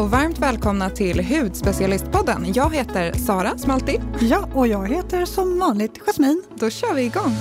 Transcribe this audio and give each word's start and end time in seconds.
och 0.00 0.10
varmt 0.10 0.38
välkomna 0.38 0.90
till 0.90 1.24
Hudspecialistpodden. 1.24 2.52
Jag 2.52 2.74
heter 2.74 3.12
Sara 3.12 3.58
som 3.58 3.70
alltid. 3.70 4.00
Ja, 4.20 4.48
och 4.54 4.66
jag 4.66 4.88
heter 4.88 5.24
som 5.24 5.58
vanligt 5.58 5.98
Jasmin. 6.06 6.42
Då 6.54 6.70
kör 6.70 6.94
vi 6.94 7.02
igång. 7.02 7.36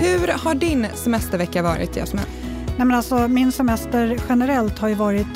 Hur 0.00 0.28
har 0.28 0.54
din 0.54 0.86
semestervecka 0.94 1.62
varit, 1.62 1.96
Jasmin? 1.96 2.24
Nej, 2.76 2.86
men 2.86 2.96
alltså, 2.96 3.28
min 3.28 3.52
semester 3.52 4.18
generellt 4.28 4.78
har 4.78 4.88
ju 4.88 4.94
varit 4.94 5.26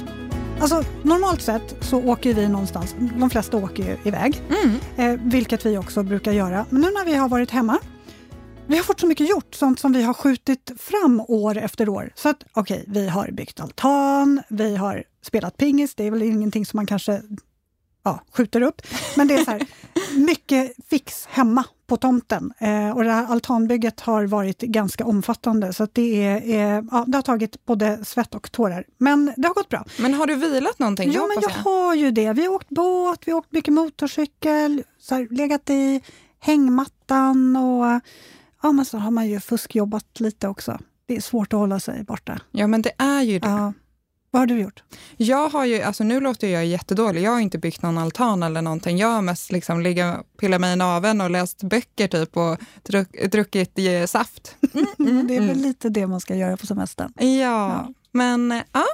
Alltså, 0.61 0.85
normalt 1.03 1.43
sett 1.43 1.77
så 1.81 2.05
åker 2.05 2.35
vi 2.35 2.49
någonstans. 2.49 2.97
De 2.99 3.31
flesta 3.31 3.57
åker 3.57 3.83
ju 3.83 3.97
iväg, 4.09 4.43
mm. 4.65 4.79
eh, 4.97 5.21
vilket 5.25 5.67
vi 5.67 5.79
också 5.79 6.03
brukar 6.03 6.33
göra. 6.33 6.67
Men 6.71 6.81
nu 6.81 6.91
när 6.91 7.05
vi 7.05 7.15
har 7.15 7.29
varit 7.29 7.51
hemma, 7.51 7.79
vi 8.69 8.77
har 8.77 8.85
fått 8.85 9.01
så 9.01 9.07
mycket 9.07 9.31
gjort, 9.31 9.55
sånt 9.55 9.79
som 9.79 9.93
vi 9.93 10.03
har 10.03 10.15
skjutit 10.15 10.73
fram 10.79 11.21
år 11.21 11.57
efter 11.57 11.89
år. 11.89 12.13
Så 12.15 12.29
att 12.29 12.45
okej, 12.53 12.81
okay, 12.81 12.93
vi 12.93 13.09
har 13.09 13.31
byggt 13.31 13.61
altan, 13.61 14.43
vi 14.49 14.77
har 14.77 15.05
spelat 15.23 15.57
pingis, 15.57 15.95
det 15.95 16.05
är 16.05 16.11
väl 16.11 16.23
ingenting 16.23 16.67
som 16.67 16.77
man 16.79 16.87
kanske 16.87 17.23
ja, 18.03 18.21
skjuter 18.33 18.61
upp. 18.61 18.83
Men 19.17 19.29
det 19.29 19.35
är 19.35 19.45
så 19.45 19.51
här, 19.51 19.67
mycket 20.27 20.73
fix 20.91 21.27
hemma 21.27 21.65
på 21.87 21.97
tomten. 21.97 22.53
Eh, 22.59 22.91
och 22.91 23.05
det 23.05 23.11
här 23.11 23.27
altanbygget 23.27 24.01
har 24.01 24.27
varit 24.27 24.61
ganska 24.61 25.05
omfattande 25.05 25.73
så 25.73 25.89
det, 25.93 26.25
är, 26.25 26.37
eh, 26.49 26.85
ja, 26.91 27.05
det 27.07 27.19
har 27.19 27.23
tagit 27.23 27.65
både 27.65 28.05
svett 28.05 28.35
och 28.35 28.53
tårar. 28.53 28.85
Men 28.99 29.33
det 29.37 29.49
har 29.49 29.55
gått 29.55 29.69
bra. 29.69 29.85
Men 29.99 30.15
har 30.15 30.27
du 30.27 30.35
vilat 30.35 30.79
någonting? 30.79 31.13
Ja, 31.13 31.27
men 31.27 31.37
jag, 31.43 31.51
jag 31.51 31.71
har 31.71 31.95
ju 31.95 32.11
det. 32.11 32.33
Vi 32.33 32.47
har 32.47 32.55
åkt 32.55 32.69
båt, 32.69 33.21
vi 33.27 33.33
har 33.33 33.39
åkt 33.39 33.53
mycket 33.53 33.75
motorcykel, 33.75 34.83
så 34.99 35.15
här, 35.15 35.29
legat 35.31 35.71
i 35.71 36.01
hängmattan 36.41 37.57
och 37.57 38.01
ja, 38.63 38.73
men 38.73 38.85
så 38.85 38.99
har 38.99 39.11
man 39.11 39.29
ju 39.29 39.41
fuskjobbat 39.41 40.21
lite 40.21 40.49
också. 40.49 40.79
Det 41.07 41.17
är 41.17 41.21
svårt 41.21 41.53
att 41.53 41.59
hålla 41.59 41.81
sig 41.81 42.05
borta. 42.05 42.41
Ja, 42.51 42.67
men 42.67 42.83
det 42.83 42.93
är 42.99 43.23
ju 43.23 43.39
det. 43.39 43.49
Ja. 43.49 43.73
Vad 44.31 44.41
har 44.41 44.47
du 44.47 44.61
gjort? 44.61 44.83
Jag 45.17 45.49
har 45.49 45.65
ju, 45.65 45.83
alltså 45.83 46.05
nu 46.05 46.21
låter 46.21 46.49
jag 46.49 46.67
jättedålig. 46.67 47.23
Jag 47.23 47.31
har 47.31 47.41
inte 47.41 47.59
byggt 47.59 47.83
någon 47.83 47.99
altan 47.99 48.43
eller 48.43 48.63
någonting. 48.63 48.99
Jag 48.99 49.09
har 49.09 49.23
mest 49.23 49.53
liksom 49.53 49.81
ligga, 49.81 50.23
pillat 50.41 50.61
mig 50.61 50.73
i 50.73 50.77
naveln 50.77 51.21
och 51.21 51.31
läst 51.31 51.63
böcker 51.63 52.09
typ 52.09 52.37
och 52.37 52.59
druck, 52.83 53.31
druckit 53.31 53.79
saft. 54.07 54.57
Mm, 54.75 54.87
mm, 54.99 55.27
det 55.27 55.37
är 55.37 55.41
väl 55.41 55.57
lite 55.59 55.89
det 55.89 56.07
man 56.07 56.21
ska 56.21 56.35
göra 56.35 56.57
på 56.57 56.67
semestern. 56.67 57.13
Ja, 57.17 57.25
ja. 57.27 57.89
men 58.13 58.63
ja. 58.73 58.87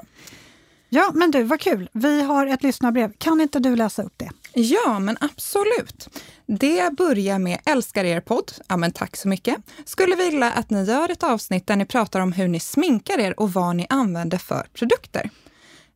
Ja, 0.94 1.10
men 1.14 1.30
du, 1.30 1.42
vad 1.42 1.60
kul. 1.60 1.88
Vi 1.92 2.22
har 2.22 2.46
ett 2.46 2.62
lyssnarbrev. 2.62 3.12
Kan 3.18 3.40
inte 3.40 3.58
du 3.58 3.76
läsa 3.76 4.02
upp 4.02 4.12
det? 4.16 4.30
Ja, 4.52 4.98
men 4.98 5.16
absolut. 5.20 6.08
Det 6.46 6.92
börjar 6.96 7.38
med 7.38 7.60
Älskar 7.64 8.04
er 8.04 8.20
podd. 8.20 8.52
Ja, 8.68 8.76
men 8.76 8.92
tack 8.92 9.16
så 9.16 9.28
mycket. 9.28 9.56
Skulle 9.84 10.16
vilja 10.16 10.50
att 10.50 10.70
ni 10.70 10.84
gör 10.84 11.08
ett 11.08 11.22
avsnitt 11.22 11.66
där 11.66 11.76
ni 11.76 11.86
pratar 11.86 12.20
om 12.20 12.32
hur 12.32 12.48
ni 12.48 12.60
sminkar 12.60 13.18
er 13.18 13.40
och 13.40 13.52
vad 13.52 13.76
ni 13.76 13.86
använder 13.88 14.38
för 14.38 14.66
produkter. 14.72 15.30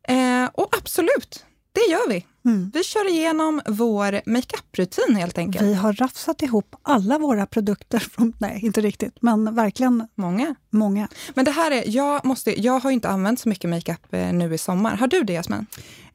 Eh, 0.07 0.49
och 0.53 0.75
absolut, 0.77 1.45
det 1.71 1.91
gör 1.91 2.09
vi. 2.09 2.25
Mm. 2.45 2.71
Vi 2.73 2.83
kör 2.83 3.09
igenom 3.09 3.61
vår 3.67 4.21
makeup-rutin 4.25 5.15
helt 5.15 5.37
enkelt. 5.37 5.65
Vi 5.65 5.73
har 5.73 5.93
rafsat 5.93 6.41
ihop 6.41 6.75
alla 6.81 7.17
våra 7.17 7.45
produkter. 7.45 7.99
Från, 7.99 8.33
nej, 8.37 8.59
inte 8.65 8.81
riktigt, 8.81 9.21
men 9.21 9.55
verkligen 9.55 10.07
många. 10.15 10.55
många. 10.69 11.07
Men 11.33 11.45
det 11.45 11.51
här 11.51 11.71
är, 11.71 11.83
jag, 11.87 12.25
måste, 12.25 12.61
jag 12.61 12.79
har 12.79 12.91
inte 12.91 13.09
använt 13.09 13.39
så 13.39 13.49
mycket 13.49 13.69
makeup 13.69 14.13
eh, 14.13 14.33
nu 14.33 14.53
i 14.53 14.57
sommar. 14.57 14.95
Har 14.95 15.07
du 15.07 15.23
det, 15.23 15.33
Jasmin? 15.33 15.65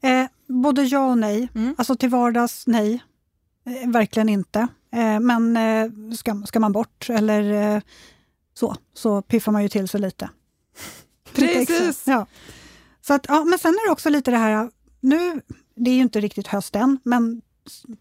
Eh, 0.01 0.25
både 0.47 0.83
ja 0.83 1.05
och 1.05 1.17
nej. 1.17 1.49
Mm. 1.55 1.75
Alltså 1.77 1.95
till 1.95 2.09
vardags, 2.09 2.63
nej. 2.67 3.03
Eh, 3.65 3.89
verkligen 3.89 4.29
inte. 4.29 4.67
Eh, 4.91 5.19
men 5.19 5.57
eh, 5.57 5.91
ska, 6.15 6.41
ska 6.47 6.59
man 6.59 6.71
bort 6.71 7.09
eller 7.09 7.75
eh, 7.75 7.81
så, 8.53 8.75
så 8.93 9.21
piffar 9.21 9.51
man 9.51 9.63
ju 9.63 9.69
till 9.69 9.87
sig 9.87 10.01
lite. 10.01 10.29
Precis! 11.33 12.03
ja. 12.07 12.27
Så 13.01 13.13
att, 13.13 13.25
ja, 13.29 13.43
men 13.43 13.59
sen 13.59 13.71
är 13.73 13.87
det 13.87 13.91
också 13.91 14.09
lite 14.09 14.31
det 14.31 14.37
här, 14.37 14.69
nu, 14.99 15.41
det 15.75 15.89
är 15.91 15.95
ju 15.95 16.01
inte 16.01 16.19
riktigt 16.19 16.47
höst 16.47 16.75
än, 16.75 16.99
men 17.03 17.41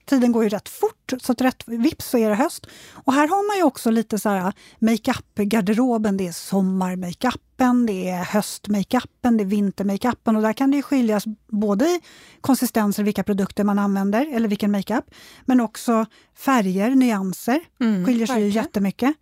tiden 0.04 0.32
går 0.32 0.44
ju 0.44 0.48
rätt 0.48 0.68
fort, 0.68 1.12
så 1.22 1.32
att 1.32 1.40
rätt 1.40 1.62
vips 1.66 2.10
så 2.10 2.18
är 2.18 2.28
det 2.28 2.34
höst. 2.34 2.66
Och 2.92 3.12
här 3.12 3.28
har 3.28 3.48
man 3.48 3.56
ju 3.56 3.62
också 3.62 3.90
lite 3.90 4.18
så 4.18 4.28
här 4.28 4.52
makeup-garderoben. 4.78 6.16
Det 6.16 6.26
är 6.26 6.32
sommarmakeupen, 6.32 7.86
det 7.86 8.08
är 8.08 8.24
höstmakeupen, 8.24 9.36
det 9.36 9.42
är 9.42 9.46
vintermakeupen 9.46 10.36
och 10.36 10.42
där 10.42 10.52
kan 10.52 10.70
det 10.70 10.76
ju 10.76 10.82
skiljas 10.82 11.24
både 11.48 11.84
i 11.84 12.00
konsistenser, 12.40 13.02
vilka 13.02 13.22
produkter 13.22 13.64
man 13.64 13.78
använder 13.78 14.34
eller 14.34 14.48
vilken 14.48 14.70
makeup, 14.70 15.04
men 15.44 15.60
också 15.60 16.06
färger, 16.36 16.90
nyanser. 16.90 17.60
Mm, 17.80 18.06
skiljer 18.06 18.26
sig 18.26 18.42
ju 18.42 18.48
jättemycket. 18.48 19.14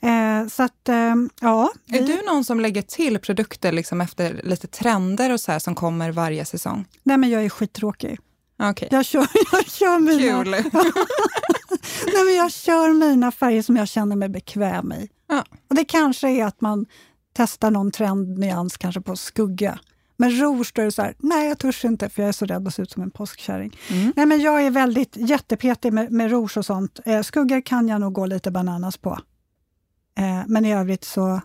Eh, 0.00 0.48
så 0.48 0.62
att, 0.62 0.88
eh, 0.88 1.14
ja. 1.40 1.70
Är 1.92 2.06
du 2.06 2.22
någon 2.26 2.44
som 2.44 2.60
lägger 2.60 2.82
till 2.82 3.18
produkter 3.18 3.72
liksom 3.72 4.00
efter 4.00 4.40
lite 4.44 4.66
trender 4.66 5.32
och 5.32 5.40
så 5.40 5.52
här 5.52 5.58
som 5.58 5.74
kommer 5.74 6.12
varje 6.12 6.44
säsong? 6.44 6.84
Nej, 7.02 7.16
men 7.16 7.30
jag 7.30 7.44
är 7.44 7.48
skittråkig. 7.48 8.18
Okay. 8.58 8.88
Jag, 8.90 9.04
kör, 9.04 9.20
jag, 9.52 9.70
kör 9.70 9.98
mina, 9.98 10.42
Nej, 12.14 12.24
men 12.24 12.34
jag 12.34 12.52
kör 12.52 12.92
mina 12.92 13.32
färger 13.32 13.62
som 13.62 13.76
jag 13.76 13.88
känner 13.88 14.16
mig 14.16 14.28
bekväm 14.28 14.92
i. 14.92 15.08
Ja. 15.28 15.44
Och 15.68 15.74
Det 15.74 15.84
kanske 15.84 16.28
är 16.28 16.44
att 16.44 16.60
man 16.60 16.86
testar 17.32 17.70
någon 17.70 17.90
trendnyans 17.90 18.76
kanske 18.76 19.00
på 19.00 19.16
skugga. 19.16 19.78
Men 20.16 20.30
rouge, 20.30 20.72
då 20.74 20.82
är 20.82 20.86
det 20.86 20.92
så 20.92 21.02
här, 21.02 21.14
nej 21.18 21.48
jag 21.48 21.58
törs 21.58 21.84
inte 21.84 22.08
för 22.08 22.22
jag 22.22 22.28
är 22.28 22.32
så 22.32 22.46
rädd 22.46 22.68
att 22.68 22.74
se 22.74 22.82
ut 22.82 22.90
som 22.90 23.02
en 23.02 23.10
påskkärring. 23.10 23.78
Mm. 23.90 24.12
Nej, 24.16 24.26
men 24.26 24.40
jag 24.40 24.62
är 24.62 24.70
väldigt 24.70 25.16
jättepetig 25.16 25.92
med, 25.92 26.12
med 26.12 26.30
rouge 26.30 26.56
och 26.56 26.64
sånt. 26.66 27.00
Eh, 27.04 27.22
skuggor 27.22 27.60
kan 27.60 27.88
jag 27.88 28.00
nog 28.00 28.12
gå 28.12 28.26
lite 28.26 28.50
bananas 28.50 28.96
på. 28.96 29.18
Eh, 30.18 30.42
men 30.46 30.64
i 30.64 30.74
övrigt 30.74 31.04
så, 31.04 31.40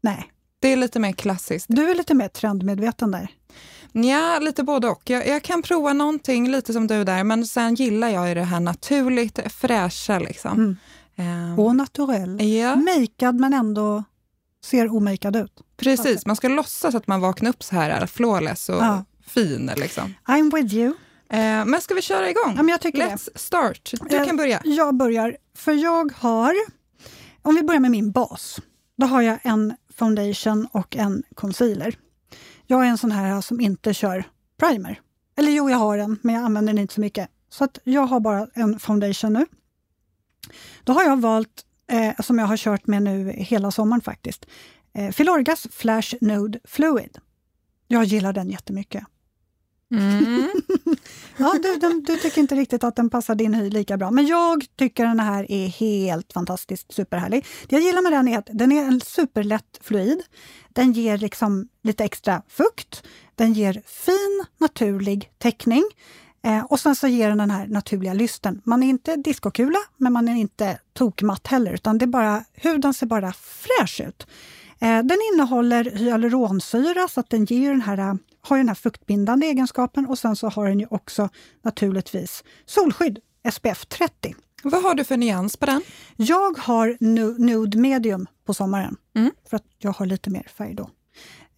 nej. 0.00 0.32
Det 0.60 0.68
är 0.68 0.76
lite 0.76 1.00
mer 1.00 1.12
klassiskt. 1.12 1.66
Du 1.68 1.90
är 1.90 1.94
lite 1.94 2.14
mer 2.14 2.28
trendmedveten 2.28 3.10
där. 3.10 3.30
Ja, 4.04 4.38
lite 4.38 4.62
både 4.62 4.88
och. 4.88 5.10
Jag, 5.10 5.26
jag, 5.28 5.42
kan 5.42 5.62
prova 5.62 5.92
någonting 5.92 6.50
lite 6.50 6.72
som 6.72 6.86
du 6.86 7.04
där, 7.04 7.24
men 7.24 7.46
sen 7.46 7.74
gillar 7.74 8.08
jag 8.08 8.36
det 8.36 8.42
här 8.42 8.60
naturligt 8.60 9.52
fräscha. 9.52 10.18
Liksom. 10.18 10.52
Mm. 10.52 11.52
Um, 11.52 11.58
och 11.58 11.76
naturell. 11.76 12.42
Ja. 12.42 12.76
Makead 12.76 13.40
men 13.40 13.54
ändå 13.54 14.04
ser 14.64 14.94
omakead 14.94 15.36
ut. 15.36 15.52
Precis, 15.76 16.26
man 16.26 16.36
ska 16.36 16.48
låtsas 16.48 16.94
att 16.94 17.06
man 17.06 17.20
vaknar 17.20 17.50
upp 17.50 17.62
så 17.62 17.74
här 17.74 18.06
flawless 18.06 18.68
och 18.68 18.74
ja. 18.74 19.04
fin. 19.26 19.70
Liksom. 19.76 20.14
I'm 20.26 20.54
with 20.54 20.74
you. 20.74 20.94
Eh, 21.30 21.64
men 21.64 21.80
ska 21.80 21.94
vi 21.94 22.02
köra 22.02 22.30
igång? 22.30 22.52
Ja, 22.56 22.62
men 22.62 22.68
jag 22.68 22.80
tycker 22.80 22.98
Let's 22.98 23.28
det. 23.34 23.40
start. 23.40 23.92
Du 24.10 24.16
eh, 24.16 24.26
kan 24.26 24.36
börja. 24.36 24.60
Jag 24.64 24.94
börjar, 24.94 25.36
för 25.56 25.72
jag 25.72 26.12
har... 26.16 26.54
Om 27.42 27.54
vi 27.54 27.62
börjar 27.62 27.80
med 27.80 27.90
min 27.90 28.10
bas. 28.10 28.60
Då 28.96 29.06
har 29.06 29.22
jag 29.22 29.38
en 29.42 29.76
foundation 29.98 30.68
och 30.72 30.96
en 30.96 31.22
concealer. 31.34 31.96
Jag 32.66 32.86
är 32.86 32.88
en 32.88 32.98
sån 32.98 33.12
här 33.12 33.40
som 33.40 33.60
inte 33.60 33.94
kör 33.94 34.24
primer. 34.56 35.00
Eller 35.36 35.52
jo, 35.52 35.70
jag 35.70 35.76
har 35.78 35.98
en, 35.98 36.18
men 36.22 36.34
jag 36.34 36.44
använder 36.44 36.72
den 36.72 36.82
inte 36.82 36.94
så 36.94 37.00
mycket. 37.00 37.28
Så 37.48 37.64
att 37.64 37.78
jag 37.84 38.06
har 38.06 38.20
bara 38.20 38.48
en 38.54 38.78
foundation 38.78 39.32
nu. 39.32 39.46
Då 40.84 40.92
har 40.92 41.02
jag 41.02 41.20
valt, 41.20 41.64
eh, 41.90 42.22
som 42.22 42.38
jag 42.38 42.46
har 42.46 42.56
kört 42.56 42.86
med 42.86 43.02
nu 43.02 43.30
hela 43.30 43.70
sommaren 43.70 44.00
faktiskt, 44.00 44.46
eh, 44.92 45.10
Filorgas 45.10 45.66
Flash 45.70 46.14
Node 46.20 46.60
Fluid. 46.64 47.18
Jag 47.88 48.04
gillar 48.04 48.32
den 48.32 48.50
jättemycket. 48.50 49.04
Mm. 49.94 50.50
ja, 51.36 51.54
du, 51.62 51.76
du, 51.76 52.00
du, 52.00 52.16
tycker 52.16 52.40
inte 52.40 52.54
riktigt 52.54 52.84
att 52.84 52.96
den 52.96 53.10
passar 53.10 53.34
din 53.34 53.54
hy 53.54 53.70
lika 53.70 53.96
bra, 53.96 54.10
men 54.10 54.26
jag 54.26 54.64
tycker 54.76 55.06
den 55.06 55.20
här 55.20 55.52
är 55.52 55.68
helt 55.68 56.32
fantastiskt 56.32 56.92
superhärlig. 56.92 57.46
Det 57.68 57.76
jag 57.76 57.82
gillar 57.82 58.02
med 58.02 58.12
den 58.12 58.28
är 58.28 58.38
att 58.38 58.48
den 58.52 58.72
är 58.72 58.84
en 58.84 59.00
superlätt 59.00 59.80
fluid. 59.80 60.22
Den 60.68 60.92
ger 60.92 61.18
liksom 61.18 61.68
lite 61.82 62.04
extra 62.04 62.42
fukt. 62.48 63.02
Den 63.34 63.52
ger 63.52 63.82
fin, 63.86 64.44
naturlig 64.58 65.30
täckning. 65.38 65.84
Eh, 66.42 66.64
och 66.64 66.80
sen 66.80 66.96
så 66.96 67.08
ger 67.08 67.28
den 67.28 67.38
den 67.38 67.50
här 67.50 67.66
naturliga 67.66 68.14
lysten. 68.14 68.60
Man 68.64 68.82
är 68.82 68.88
inte 68.88 69.16
diskokula, 69.16 69.78
men 69.96 70.12
man 70.12 70.28
är 70.28 70.34
inte 70.34 70.78
tokmatt 70.92 71.46
heller, 71.46 71.72
utan 71.72 71.98
det 71.98 72.04
är 72.04 72.06
bara, 72.06 72.44
huden 72.54 72.94
ser 72.94 73.06
bara 73.06 73.32
fräsch 73.32 74.00
ut. 74.00 74.26
Eh, 74.80 75.02
den 75.02 75.18
innehåller 75.32 75.84
hyaluronsyra, 75.84 77.08
så 77.08 77.20
att 77.20 77.30
den 77.30 77.44
ger 77.44 77.70
den 77.70 77.80
här 77.80 77.98
eh, 77.98 78.14
har 78.46 78.56
den 78.56 78.68
här 78.68 78.74
fuktbindande 78.74 79.46
egenskapen 79.46 80.06
och 80.06 80.18
sen 80.18 80.36
så 80.36 80.48
har 80.48 80.68
den 80.68 80.80
ju 80.80 80.86
också 80.90 81.28
naturligtvis 81.62 82.44
solskydd, 82.66 83.18
SPF 83.52 83.86
30. 83.86 84.34
Vad 84.62 84.82
har 84.82 84.94
du 84.94 85.04
för 85.04 85.16
nyans 85.16 85.56
på 85.56 85.66
den? 85.66 85.82
Jag 86.16 86.58
har 86.58 86.96
nude 87.38 87.78
medium 87.78 88.26
på 88.46 88.54
sommaren, 88.54 88.96
mm. 89.16 89.30
för 89.50 89.56
att 89.56 89.64
jag 89.78 89.92
har 89.92 90.06
lite 90.06 90.30
mer 90.30 90.46
färg 90.56 90.74
då. 90.74 90.90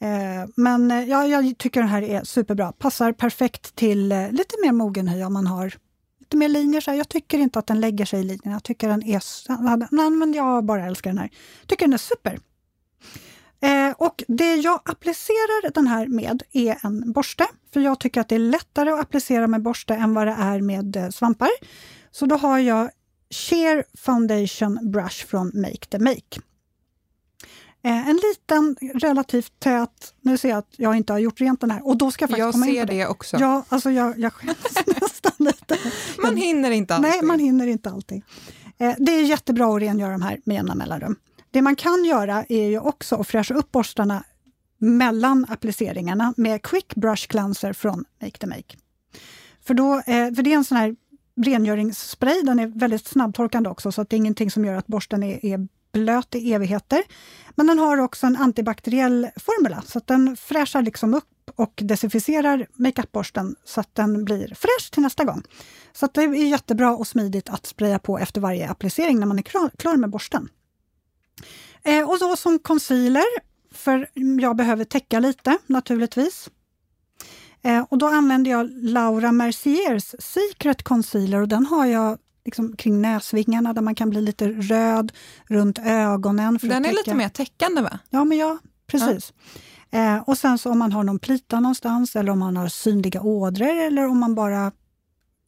Eh, 0.00 0.50
men 0.56 0.90
eh, 0.90 1.05
ja, 1.05 1.26
jag 1.26 1.58
tycker 1.58 1.81
den 1.81 1.88
här 1.88 2.02
är 2.02 2.25
superbra. 2.25 2.73
Passar 2.73 3.12
perfekt 3.12 3.75
till 3.75 4.12
eh, 4.12 4.31
lite 4.31 4.56
mer 4.62 4.73
mogen 4.73 5.08
hy 5.08 5.23
om 5.23 5.32
man 5.32 5.46
har 5.46 5.75
lite 6.20 6.37
mer 6.37 6.49
linjer. 6.49 6.81
Så 6.81 6.90
här. 6.90 6.99
Jag 6.99 7.08
tycker 7.08 7.38
inte 7.38 7.58
att 7.58 7.67
den 7.67 7.81
lägger 7.81 8.05
sig 8.05 8.20
i 8.20 8.25
linjerna. 8.25 8.52
Jag 8.52 8.62
tycker 8.62 8.88
den 8.88 9.02
är... 9.02 9.23
Nej, 9.94 10.11
men 10.11 10.35
jag 10.35 10.64
bara 10.64 10.87
älskar 10.87 11.11
den 11.11 11.19
här. 11.19 11.31
tycker 11.67 11.85
den 11.85 11.93
är 11.93 11.99
super. 11.99 12.38
Eh, 13.61 13.93
och 13.99 14.25
det 14.29 14.57
jag 14.57 14.81
applicerar 14.85 15.71
den 15.71 15.87
här 15.87 16.07
med 16.07 16.43
är 16.53 16.79
en 16.83 17.13
borste, 17.13 17.47
för 17.73 17.81
jag 17.81 18.01
tycker 18.01 18.21
att 18.21 18.29
det 18.29 18.35
är 18.35 18.39
lättare 18.39 18.91
att 18.91 19.01
applicera 19.01 19.47
med 19.47 19.63
borste 19.63 19.95
än 19.95 20.15
vad 20.15 20.27
det 20.27 20.37
är 20.39 20.61
med 20.61 20.97
eh, 20.97 21.09
svampar. 21.09 21.51
Så 22.11 22.27
då 22.27 22.37
har 22.37 22.59
jag 22.59 22.91
Sheer 23.31 23.85
Foundation 23.99 24.91
Brush 24.91 25.27
från 25.27 25.51
Make 25.55 25.87
the 25.91 25.99
Make. 25.99 26.41
Eh, 27.83 28.09
en 28.09 28.21
liten, 28.31 28.77
relativt 28.95 29.53
tät... 29.59 30.15
Nu 30.21 30.39
ser 30.39 30.49
jag 30.49 30.59
att 30.59 30.75
jag 30.77 30.97
inte 30.97 31.13
har 31.13 31.19
gjort 31.21 31.41
rent 31.41 31.61
den 31.61 31.71
här. 31.71 31.87
Och 31.87 31.97
då 31.97 32.11
ska 32.11 32.23
jag 32.23 32.31
faktiskt 32.31 32.45
jag 32.45 32.53
komma 32.53 32.65
ser 32.65 32.73
in 32.73 32.87
på 32.87 32.93
det. 32.93 32.99
det 32.99 33.07
också. 33.07 33.37
Ja, 33.41 33.65
alltså 33.69 33.91
jag, 33.91 34.19
jag 34.19 34.33
skäms 34.33 34.57
nästan 34.87 35.33
lite. 35.39 35.79
Man 36.23 36.37
hinner 36.37 36.71
inte 36.71 36.95
alltid. 36.95 37.11
Nej, 37.11 37.23
man 37.23 37.39
hinner 37.39 37.67
inte 37.67 37.91
alltid. 37.91 38.23
Eh, 38.79 38.95
det 38.99 39.13
är 39.13 39.23
jättebra 39.23 39.77
att 39.77 39.83
rengöra 39.83 40.13
de 40.13 40.23
här 40.23 40.41
med 40.45 40.55
jämna 40.55 40.75
mellanrum. 40.75 41.17
Det 41.59 41.63
man 41.63 41.77
kan 41.77 42.05
göra 42.05 42.45
är 42.49 42.67
ju 42.69 42.79
också 42.79 43.17
att 43.17 43.27
fräscha 43.27 43.55
upp 43.55 43.73
borstarna 43.73 44.25
mellan 44.79 45.47
appliceringarna 45.49 46.35
med 46.37 46.63
Quick 46.63 46.95
Brush 46.95 47.29
Cleanser 47.29 47.73
från 47.73 48.05
Make 48.23 48.39
the 48.39 48.47
Make. 48.47 48.77
För, 49.67 49.75
då, 49.75 49.95
eh, 49.95 50.35
för 50.35 50.43
det 50.43 50.53
är 50.53 50.57
en 50.57 50.65
sån 50.65 50.77
här 50.77 50.97
rengöringsspray, 51.37 52.43
den 52.43 52.59
är 52.59 52.67
väldigt 52.67 53.07
snabbtorkande 53.07 53.71
också, 53.71 53.93
så 53.93 54.01
att 54.03 54.11
det 54.11 54.17
är 54.17 54.19
ingenting 54.19 54.51
som 54.51 54.65
gör 54.65 54.75
att 54.75 54.87
borsten 54.87 55.23
är, 55.23 55.45
är 55.45 55.69
blöt 55.93 56.35
i 56.35 56.55
evigheter. 56.55 57.03
Men 57.55 57.67
den 57.67 57.79
har 57.79 57.99
också 57.99 58.27
en 58.27 58.37
antibakteriell 58.37 59.29
formula, 59.37 59.83
så 59.87 59.99
att 59.99 60.07
den 60.07 60.37
fräschar 60.37 60.83
liksom 60.83 61.15
upp 61.15 61.51
och 61.55 61.81
desinficerar 61.83 62.67
makeupborsten 62.73 63.57
så 63.65 63.81
att 63.81 63.95
den 63.95 64.25
blir 64.25 64.55
fräsch 64.55 64.91
till 64.93 65.03
nästa 65.03 65.25
gång. 65.25 65.43
Så 65.93 66.05
att 66.05 66.15
det 66.15 66.23
är 66.23 66.35
jättebra 66.35 66.97
och 66.97 67.07
smidigt 67.07 67.49
att 67.49 67.67
spraya 67.67 67.99
på 67.99 68.19
efter 68.19 68.41
varje 68.41 68.69
applicering 68.69 69.19
när 69.21 69.27
man 69.27 69.39
är 69.39 69.71
klar 69.77 69.97
med 69.97 70.11
borsten. 70.11 70.49
Eh, 71.82 72.11
och 72.11 72.19
då 72.19 72.37
som 72.37 72.58
concealer, 72.58 73.25
för 73.73 74.08
jag 74.40 74.56
behöver 74.56 74.85
täcka 74.85 75.20
lite 75.20 75.58
naturligtvis. 75.67 76.50
Eh, 77.62 77.85
och 77.88 77.99
då 77.99 78.06
använder 78.06 78.50
jag 78.50 78.70
Laura 78.73 79.32
Merciers 79.32 80.14
Secret 80.19 80.82
Concealer 80.82 81.40
och 81.40 81.49
den 81.49 81.67
har 81.67 81.87
jag 81.87 82.19
liksom 82.44 82.76
kring 82.76 83.02
näsvingarna 83.02 83.73
där 83.73 83.82
man 83.82 83.94
kan 83.94 84.11
bli 84.11 84.20
lite 84.20 84.49
röd, 84.49 85.12
runt 85.46 85.79
ögonen. 85.79 86.58
den 86.62 86.85
är 86.85 86.93
lite 86.93 87.14
mer 87.14 87.29
täckande 87.29 87.82
va? 87.82 87.99
Ja, 88.11 88.25
men 88.25 88.38
ja, 88.38 88.58
precis. 88.87 89.32
Ja. 89.90 89.99
Eh, 89.99 90.23
och 90.23 90.38
sen 90.38 90.58
så 90.58 90.70
om 90.70 90.79
man 90.79 90.93
har 90.93 91.05
någon 91.05 91.19
plita 91.19 91.61
någonstans 91.61 92.17
eller 92.17 92.32
om 92.32 92.38
man 92.38 92.56
har 92.56 92.69
synliga 92.69 93.23
ådror 93.23 93.76
eller 93.76 94.06
om 94.06 94.19
man 94.19 94.35
bara 94.35 94.73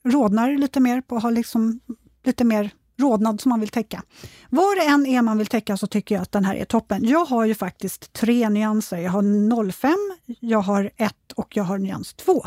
rodnar 0.05 0.53
lite 0.53 0.81
mer 0.81 1.01
på 1.01 1.17
att 1.17 1.23
ha 1.23 1.31
liksom 1.31 1.81
lite 2.25 2.45
mer 2.45 2.71
rodnad 3.01 3.41
som 3.41 3.51
man 3.51 3.61
vill 3.61 3.69
täcka. 3.69 4.03
Vad 4.49 4.77
det 4.77 4.85
än 4.85 5.07
är 5.07 5.23
man 5.23 5.39
vill 5.39 5.47
täcka 5.47 5.77
så 5.77 5.87
tycker 5.87 6.15
jag 6.15 6.23
att 6.23 6.33
den 6.33 6.45
här 6.45 6.55
är 6.55 6.65
toppen. 6.65 7.09
Jag 7.09 7.25
har 7.25 7.45
ju 7.45 7.55
faktiskt 7.55 8.13
tre 8.13 8.49
nyanser. 8.49 8.99
Jag 8.99 9.11
har 9.11 9.73
05, 9.73 9.97
jag 10.41 10.61
har 10.61 10.91
1 10.97 11.15
och 11.37 11.57
jag 11.57 11.65
har 11.65 11.79
nyans 11.79 12.15
2. 12.15 12.45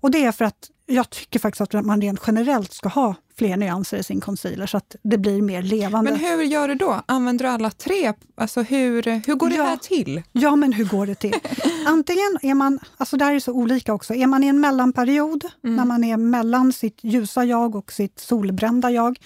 Och 0.00 0.10
det 0.10 0.24
är 0.24 0.32
för 0.32 0.44
att 0.44 0.70
jag 0.86 1.10
tycker 1.10 1.38
faktiskt 1.38 1.60
att 1.60 1.84
man 1.84 2.00
rent 2.00 2.20
generellt 2.26 2.72
ska 2.72 2.88
ha 2.88 3.14
fler 3.38 3.56
nyanser 3.56 3.96
i 3.96 4.02
sin 4.02 4.20
concealer 4.20 4.66
så 4.66 4.76
att 4.76 4.96
det 5.02 5.18
blir 5.18 5.42
mer 5.42 5.62
levande. 5.62 6.10
Men 6.10 6.20
hur 6.20 6.42
gör 6.42 6.68
du 6.68 6.74
då? 6.74 7.02
Använder 7.06 7.44
du 7.44 7.50
alla 7.50 7.70
tre? 7.70 8.12
Alltså 8.34 8.62
hur, 8.62 9.02
hur 9.26 9.34
går 9.34 9.50
det 9.50 9.56
ja. 9.56 9.64
här 9.64 9.76
till? 9.76 10.22
Ja, 10.32 10.56
men 10.56 10.72
hur 10.72 10.84
går 10.84 11.06
det 11.06 11.14
till? 11.14 11.34
Antingen 11.86 12.38
är 12.42 12.54
man, 12.54 12.78
alltså 12.96 13.16
det 13.16 13.24
här 13.24 13.34
är 13.34 13.40
så 13.40 13.52
olika 13.52 13.94
också, 13.94 14.14
är 14.14 14.26
man 14.26 14.44
i 14.44 14.46
en 14.46 14.60
mellanperiod 14.60 15.44
mm. 15.64 15.76
när 15.76 15.84
man 15.84 16.04
är 16.04 16.16
mellan 16.16 16.72
sitt 16.72 16.98
ljusa 17.02 17.44
jag 17.44 17.74
och 17.74 17.92
sitt 17.92 18.18
solbrända 18.18 18.90
jag. 18.90 19.18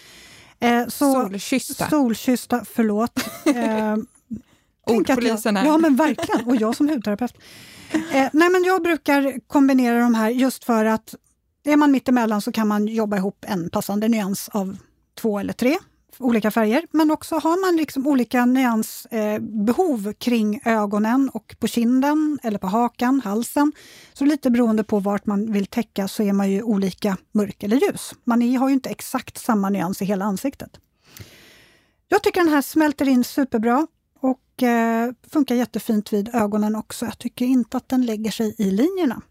Eh, 0.62 0.88
så, 0.88 1.12
solkyssta. 1.12 1.90
Solkyssta, 1.90 2.64
förlåt. 2.64 3.12
Eh, 3.46 3.96
Ordpolisen 4.86 5.56
här. 5.56 5.66
Ja, 5.66 5.78
men 5.78 5.96
verkligen. 5.96 6.46
Och 6.46 6.56
jag 6.56 6.76
som 6.76 6.88
hudterapeut. 6.88 7.34
Eh, 7.92 8.28
nej, 8.32 8.50
men 8.50 8.64
jag 8.64 8.82
brukar 8.82 9.40
kombinera 9.46 10.00
de 10.00 10.14
här 10.14 10.30
just 10.30 10.64
för 10.64 10.84
att 10.84 11.14
är 11.64 11.76
man 11.76 11.92
mittemellan 11.92 12.40
så 12.42 12.52
kan 12.52 12.68
man 12.68 12.86
jobba 12.88 13.16
ihop 13.16 13.44
en 13.48 13.70
passande 13.70 14.08
nyans 14.08 14.48
av 14.48 14.76
två 15.20 15.38
eller 15.38 15.52
tre 15.52 15.78
olika 16.22 16.50
färger. 16.50 16.86
Men 16.90 17.10
också 17.10 17.34
har 17.34 17.60
man 17.60 17.76
liksom 17.76 18.06
olika 18.06 18.46
nyansbehov 18.46 20.06
eh, 20.08 20.12
kring 20.12 20.60
ögonen 20.64 21.30
och 21.34 21.56
på 21.58 21.66
kinden 21.66 22.38
eller 22.42 22.58
på 22.58 22.66
hakan, 22.66 23.20
halsen. 23.24 23.72
Så 24.12 24.24
lite 24.24 24.50
beroende 24.50 24.84
på 24.84 24.98
vart 24.98 25.26
man 25.26 25.52
vill 25.52 25.66
täcka 25.66 26.08
så 26.08 26.22
är 26.22 26.32
man 26.32 26.50
ju 26.50 26.62
olika 26.62 27.16
mörk 27.32 27.62
eller 27.62 27.76
ljus. 27.76 28.12
Man 28.24 28.42
är, 28.42 28.58
har 28.58 28.68
ju 28.68 28.74
inte 28.74 28.90
exakt 28.90 29.38
samma 29.38 29.70
nyans 29.70 30.02
i 30.02 30.04
hela 30.04 30.24
ansiktet. 30.24 30.80
Jag 32.08 32.22
tycker 32.22 32.40
den 32.40 32.52
här 32.52 32.62
smälter 32.62 33.08
in 33.08 33.24
superbra 33.24 33.86
och 34.20 34.62
eh, 34.62 35.12
funkar 35.32 35.54
jättefint 35.54 36.12
vid 36.12 36.34
ögonen 36.34 36.76
också. 36.76 37.04
Jag 37.04 37.18
tycker 37.18 37.44
inte 37.44 37.76
att 37.76 37.88
den 37.88 38.06
lägger 38.06 38.30
sig 38.30 38.54
i 38.58 38.70
linjerna. 38.70 39.22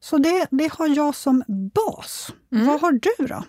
Så 0.00 0.18
det, 0.18 0.46
det 0.50 0.72
har 0.72 0.88
jag 0.88 1.14
som 1.14 1.44
bas. 1.74 2.32
Mm. 2.52 2.66
Vad 2.66 2.80
har 2.80 2.92
du 2.92 3.26
då? 3.26 3.44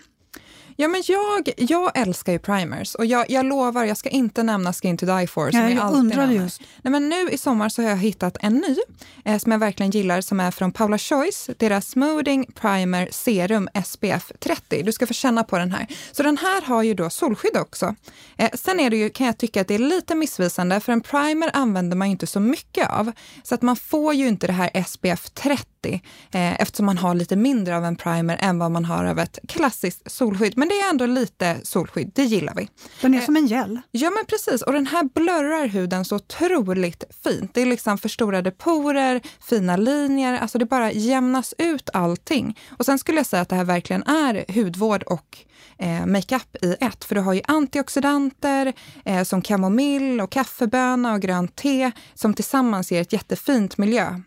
Ja, 0.75 0.87
men 0.87 1.03
jag, 1.07 1.49
jag 1.57 1.97
älskar 1.97 2.33
ju 2.33 2.39
primers 2.39 2.95
och 2.95 3.05
jag, 3.05 3.29
jag 3.29 3.45
lovar, 3.45 3.85
jag 3.85 3.97
ska 3.97 4.09
inte 4.09 4.43
nämna 4.43 4.73
Skin 4.73 4.97
to 4.97 5.05
Die 5.05 5.27
For. 5.27 5.51
Som 5.51 5.59
ja, 5.59 5.69
jag 5.69 5.93
undrade 5.93 6.33
just. 6.33 6.61
Nej, 6.81 6.91
men 6.91 7.09
nu 7.09 7.29
i 7.29 7.37
sommar 7.37 7.69
så 7.69 7.81
har 7.81 7.89
jag 7.89 7.97
hittat 7.97 8.37
en 8.39 8.53
ny 8.53 8.77
eh, 9.25 9.37
som 9.37 9.51
jag 9.51 9.59
verkligen 9.59 9.91
gillar 9.91 10.21
som 10.21 10.39
är 10.39 10.51
från 10.51 10.71
Paula 10.71 10.97
Choice. 10.97 11.49
Deras 11.57 11.87
Smoothing 11.87 12.45
Primer 12.55 13.07
Serum 13.11 13.69
SPF 13.85 14.31
30. 14.39 14.83
Du 14.83 14.91
ska 14.91 15.07
få 15.07 15.13
känna 15.13 15.43
på 15.43 15.57
den 15.57 15.71
här. 15.71 15.87
Så 16.11 16.23
den 16.23 16.37
här 16.37 16.61
har 16.61 16.83
ju 16.83 16.93
då 16.93 17.09
solskydd 17.09 17.57
också. 17.57 17.95
Eh, 18.37 18.49
sen 18.53 18.79
är 18.79 18.89
det 18.89 18.97
ju, 18.97 19.09
kan 19.09 19.27
jag 19.27 19.37
tycka 19.37 19.61
att 19.61 19.67
det 19.67 19.75
är 19.75 19.79
lite 19.79 20.15
missvisande 20.15 20.79
för 20.79 20.93
en 20.93 21.01
primer 21.01 21.51
använder 21.53 21.97
man 21.97 22.07
ju 22.07 22.11
inte 22.11 22.27
så 22.27 22.39
mycket 22.39 22.89
av. 22.89 23.11
Så 23.43 23.55
att 23.55 23.61
man 23.61 23.75
får 23.75 24.13
ju 24.13 24.27
inte 24.27 24.47
det 24.47 24.53
här 24.53 24.83
SPF 24.83 25.29
30 25.29 25.70
eh, 25.89 26.61
eftersom 26.61 26.85
man 26.85 26.97
har 26.97 27.15
lite 27.15 27.35
mindre 27.35 27.77
av 27.77 27.85
en 27.85 27.95
primer 27.95 28.37
än 28.41 28.59
vad 28.59 28.71
man 28.71 28.85
har 28.85 29.05
av 29.05 29.19
ett 29.19 29.39
klassiskt 29.47 30.11
solskydd. 30.11 30.57
Men 30.57 30.67
det 30.67 30.73
är 30.73 30.89
ändå 30.89 31.05
lite 31.05 31.57
solskydd, 31.63 32.11
det 32.15 32.23
gillar 32.23 32.53
vi. 32.55 32.69
Den 33.01 33.13
är 33.13 33.17
eh, 33.17 33.25
som 33.25 33.37
en 33.37 33.47
gel. 33.47 33.81
Ja 33.91 34.09
men 34.09 34.25
precis, 34.25 34.61
och 34.61 34.73
den 34.73 34.87
här 34.87 35.03
blurrar 35.03 35.67
huden 35.67 36.05
så 36.05 36.15
otroligt 36.15 37.03
fint. 37.23 37.53
Det 37.53 37.61
är 37.61 37.65
liksom 37.65 37.97
förstorade 37.97 38.51
porer, 38.51 39.21
fina 39.41 39.77
linjer, 39.77 40.39
alltså 40.39 40.57
det 40.57 40.65
bara 40.65 40.91
jämnas 40.91 41.53
ut 41.57 41.89
allting. 41.93 42.59
Och 42.77 42.85
sen 42.85 42.99
skulle 42.99 43.17
jag 43.17 43.25
säga 43.25 43.41
att 43.41 43.49
det 43.49 43.55
här 43.55 43.63
verkligen 43.63 44.03
är 44.03 44.45
hudvård 44.53 45.03
och 45.03 45.37
eh, 45.77 46.05
makeup 46.05 46.55
i 46.61 46.75
ett. 46.79 47.03
För 47.03 47.15
du 47.15 47.21
har 47.21 47.33
ju 47.33 47.41
antioxidanter 47.47 48.73
eh, 49.05 49.23
som 49.23 49.41
kamomill 49.41 50.21
och 50.21 50.31
kaffeböna 50.31 51.13
och 51.13 51.21
grönt 51.21 51.55
te 51.55 51.91
som 52.13 52.33
tillsammans 52.33 52.91
ger 52.91 53.01
ett 53.01 53.13
jättefint 53.13 53.77
miljö, 53.77 54.21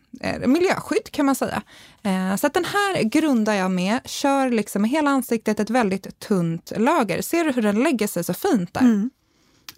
miljöskydd 0.46 1.10
kan 1.10 1.26
man 1.26 1.34
säga. 1.34 1.62
Eh, 2.02 2.36
så 2.36 2.46
att 2.46 2.54
den 2.54 2.64
här 2.64 3.02
grundar 3.02 3.54
jag 3.54 3.70
med, 3.70 4.00
kör 4.04 4.50
liksom 4.50 4.84
hela 4.84 5.10
ansiktet 5.10 5.60
ett 5.60 5.70
väldigt 5.70 6.18
tunt 6.18 6.72
lager. 6.76 7.22
Ser 7.22 7.44
du 7.44 7.52
hur 7.52 7.62
den 7.62 7.82
lägger 7.82 8.06
sig 8.06 8.24
så 8.24 8.34
fint 8.34 8.74
där? 8.74 8.80
Mm. 8.80 9.10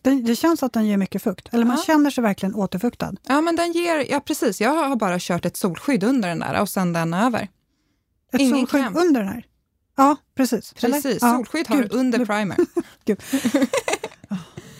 Det, 0.02 0.10
det, 0.10 0.36
känns 0.36 0.62
att 0.62 0.72
den 0.72 0.86
ger 0.86 0.96
mycket 0.96 1.22
fukt, 1.22 1.54
eller 1.54 1.64
man 1.64 1.76
ja. 1.76 1.82
känner 1.82 2.10
sig 2.10 2.22
verkligen 2.22 2.54
återfuktad. 2.54 3.12
Ja, 3.26 3.40
men 3.40 3.56
den 3.56 3.72
ger, 3.72 4.10
ja 4.10 4.20
precis. 4.20 4.60
Jag 4.60 4.70
har 4.70 4.96
bara 4.96 5.16
kört 5.18 5.44
ett 5.44 5.56
solskydd 5.56 6.04
under 6.04 6.28
den 6.28 6.38
där 6.38 6.60
och 6.60 6.68
sen 6.68 6.92
den 6.92 7.14
över. 7.14 7.48
Ett 8.32 8.40
Ingen 8.40 8.56
solskydd 8.56 8.82
kräm. 8.82 8.96
under 8.96 9.20
den 9.20 9.28
här? 9.28 9.46
Ja, 9.96 10.16
precis. 10.34 10.72
Precis, 10.72 11.04
Eller? 11.04 11.36
solskydd 11.36 11.68
har 11.68 11.82
du 11.82 11.88
under 11.88 12.24
primer. 12.26 12.56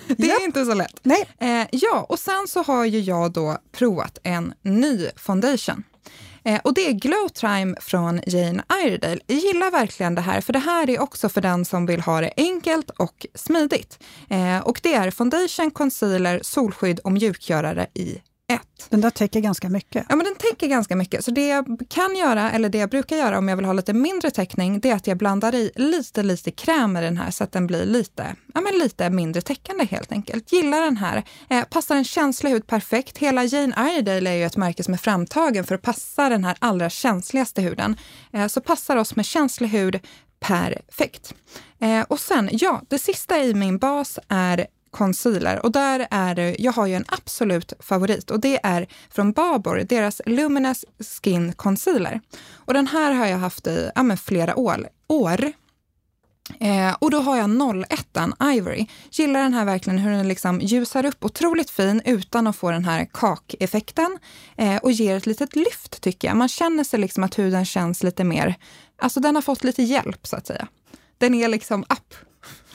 Det 0.18 0.30
är 0.30 0.40
ja. 0.40 0.44
inte 0.44 0.64
så 0.64 0.74
lätt. 0.74 1.00
Nej. 1.02 1.28
Eh, 1.38 1.66
ja, 1.72 2.06
och 2.08 2.18
sen 2.18 2.48
så 2.48 2.62
har 2.62 2.84
ju 2.84 3.00
jag 3.00 3.32
då 3.32 3.58
provat 3.72 4.18
en 4.22 4.54
ny 4.62 5.08
foundation. 5.16 5.84
Eh, 6.44 6.60
och 6.64 6.74
det 6.74 6.88
är 6.88 6.92
Glow 6.92 7.28
Time 7.28 7.76
från 7.80 8.20
Jane 8.26 8.62
Iredale. 8.84 9.20
Jag 9.26 9.38
gillar 9.38 9.70
verkligen 9.70 10.14
det 10.14 10.20
här, 10.20 10.40
för 10.40 10.52
det 10.52 10.58
här 10.58 10.90
är 10.90 11.00
också 11.00 11.28
för 11.28 11.40
den 11.40 11.64
som 11.64 11.86
vill 11.86 12.00
ha 12.00 12.20
det 12.20 12.32
enkelt 12.36 12.90
och 12.90 13.26
smidigt. 13.34 13.98
Eh, 14.30 14.58
och 14.58 14.80
det 14.82 14.94
är 14.94 15.10
foundation, 15.10 15.70
concealer, 15.70 16.40
solskydd 16.42 16.98
och 16.98 17.12
mjukgörare 17.12 17.86
i 17.94 18.20
ett. 18.52 18.90
Den 18.90 19.00
där 19.00 19.10
täcker 19.10 19.40
ganska 19.40 19.68
mycket. 19.68 20.06
Ja, 20.08 20.16
men 20.16 20.24
den 20.24 20.34
täcker 20.34 20.66
ganska 20.66 20.96
mycket. 20.96 21.24
Så 21.24 21.30
det 21.30 21.48
jag 21.48 21.80
kan 21.88 22.16
göra, 22.16 22.50
eller 22.50 22.68
det 22.68 22.78
jag 22.78 22.90
brukar 22.90 23.16
göra 23.16 23.38
om 23.38 23.48
jag 23.48 23.56
vill 23.56 23.64
ha 23.64 23.72
lite 23.72 23.92
mindre 23.92 24.30
täckning, 24.30 24.80
det 24.80 24.90
är 24.90 24.94
att 24.94 25.06
jag 25.06 25.16
blandar 25.16 25.54
i 25.54 25.70
lite, 25.74 26.22
lite 26.22 26.50
kräm 26.50 26.96
i 26.96 27.00
den 27.00 27.16
här 27.16 27.30
så 27.30 27.44
att 27.44 27.52
den 27.52 27.66
blir 27.66 27.84
lite, 27.84 28.36
ja, 28.54 28.60
men 28.60 28.78
lite 28.78 29.10
mindre 29.10 29.42
täckande 29.42 29.84
helt 29.84 30.12
enkelt. 30.12 30.52
Gillar 30.52 30.80
den 30.82 30.96
här. 30.96 31.22
Eh, 31.50 31.64
passar 31.64 31.96
en 31.96 32.04
känslig 32.04 32.50
hud 32.50 32.66
perfekt. 32.66 33.18
Hela 33.18 33.44
Jane 33.44 33.90
Iredale 33.90 34.30
är 34.30 34.34
ju 34.34 34.44
ett 34.44 34.56
märke 34.56 34.84
som 34.84 34.94
är 34.94 34.98
framtagen 34.98 35.64
för 35.64 35.74
att 35.74 35.82
passa 35.82 36.28
den 36.28 36.44
här 36.44 36.56
allra 36.58 36.90
känsligaste 36.90 37.62
huden. 37.62 37.96
Eh, 38.32 38.46
så 38.46 38.60
passar 38.60 38.96
oss 38.96 39.16
med 39.16 39.26
känslig 39.26 39.68
hud 39.68 40.00
perfekt. 40.40 41.34
Eh, 41.80 42.02
och 42.08 42.20
sen, 42.20 42.48
ja, 42.52 42.82
det 42.88 42.98
sista 42.98 43.38
i 43.42 43.54
min 43.54 43.78
bas 43.78 44.18
är 44.28 44.66
concealer 44.90 45.64
och 45.64 45.72
där 45.72 46.06
är 46.10 46.34
det, 46.34 46.56
jag 46.58 46.72
har 46.72 46.86
ju 46.86 46.94
en 46.94 47.04
absolut 47.08 47.72
favorit 47.80 48.30
och 48.30 48.40
det 48.40 48.60
är 48.62 48.86
från 49.10 49.32
Babor, 49.32 49.82
deras 49.88 50.20
Luminous 50.26 50.84
Skin 50.98 51.52
Concealer. 51.52 52.20
Och 52.54 52.74
den 52.74 52.86
här 52.86 53.12
har 53.12 53.26
jag 53.26 53.38
haft 53.38 53.66
i 53.66 53.90
ja, 53.94 54.16
flera 54.16 54.56
år. 54.56 54.88
år. 55.08 55.52
Eh, 56.60 56.96
och 56.98 57.10
då 57.10 57.20
har 57.20 57.36
jag 57.36 57.50
01 57.90 58.06
Ivory. 58.42 58.86
Gillar 59.10 59.42
den 59.42 59.54
här 59.54 59.64
verkligen 59.64 59.98
hur 59.98 60.10
den 60.10 60.28
liksom 60.28 60.60
ljusar 60.60 61.06
upp 61.06 61.24
otroligt 61.24 61.70
fin 61.70 62.02
utan 62.04 62.46
att 62.46 62.56
få 62.56 62.70
den 62.70 62.84
här 62.84 63.08
kakeffekten 63.12 64.18
eh, 64.56 64.76
och 64.76 64.92
ger 64.92 65.16
ett 65.16 65.26
litet 65.26 65.56
lyft 65.56 66.00
tycker 66.00 66.28
jag. 66.28 66.36
Man 66.36 66.48
känner 66.48 66.84
sig 66.84 67.00
liksom 67.00 67.24
att 67.24 67.38
huden 67.38 67.64
känns 67.64 68.02
lite 68.02 68.24
mer, 68.24 68.54
alltså 68.98 69.20
den 69.20 69.34
har 69.34 69.42
fått 69.42 69.64
lite 69.64 69.82
hjälp 69.82 70.26
så 70.26 70.36
att 70.36 70.46
säga. 70.46 70.68
Den 71.18 71.34
är 71.34 71.48
liksom 71.48 71.82
up 71.82 72.14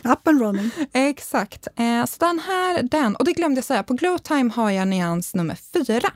Up 0.03 0.27
and 0.27 0.41
running. 0.41 0.71
Exakt. 0.93 1.67
Eh, 1.75 2.05
så 2.05 2.25
den 2.25 2.39
här, 2.39 2.83
den. 2.83 3.15
Och 3.15 3.25
det 3.25 3.33
glömde 3.33 3.57
jag 3.57 3.65
säga, 3.65 3.83
på 3.83 3.93
Glowtime 3.93 4.51
har 4.55 4.71
jag 4.71 4.87
nyans 4.87 5.35
nummer 5.35 5.57
fyra. 5.73 6.11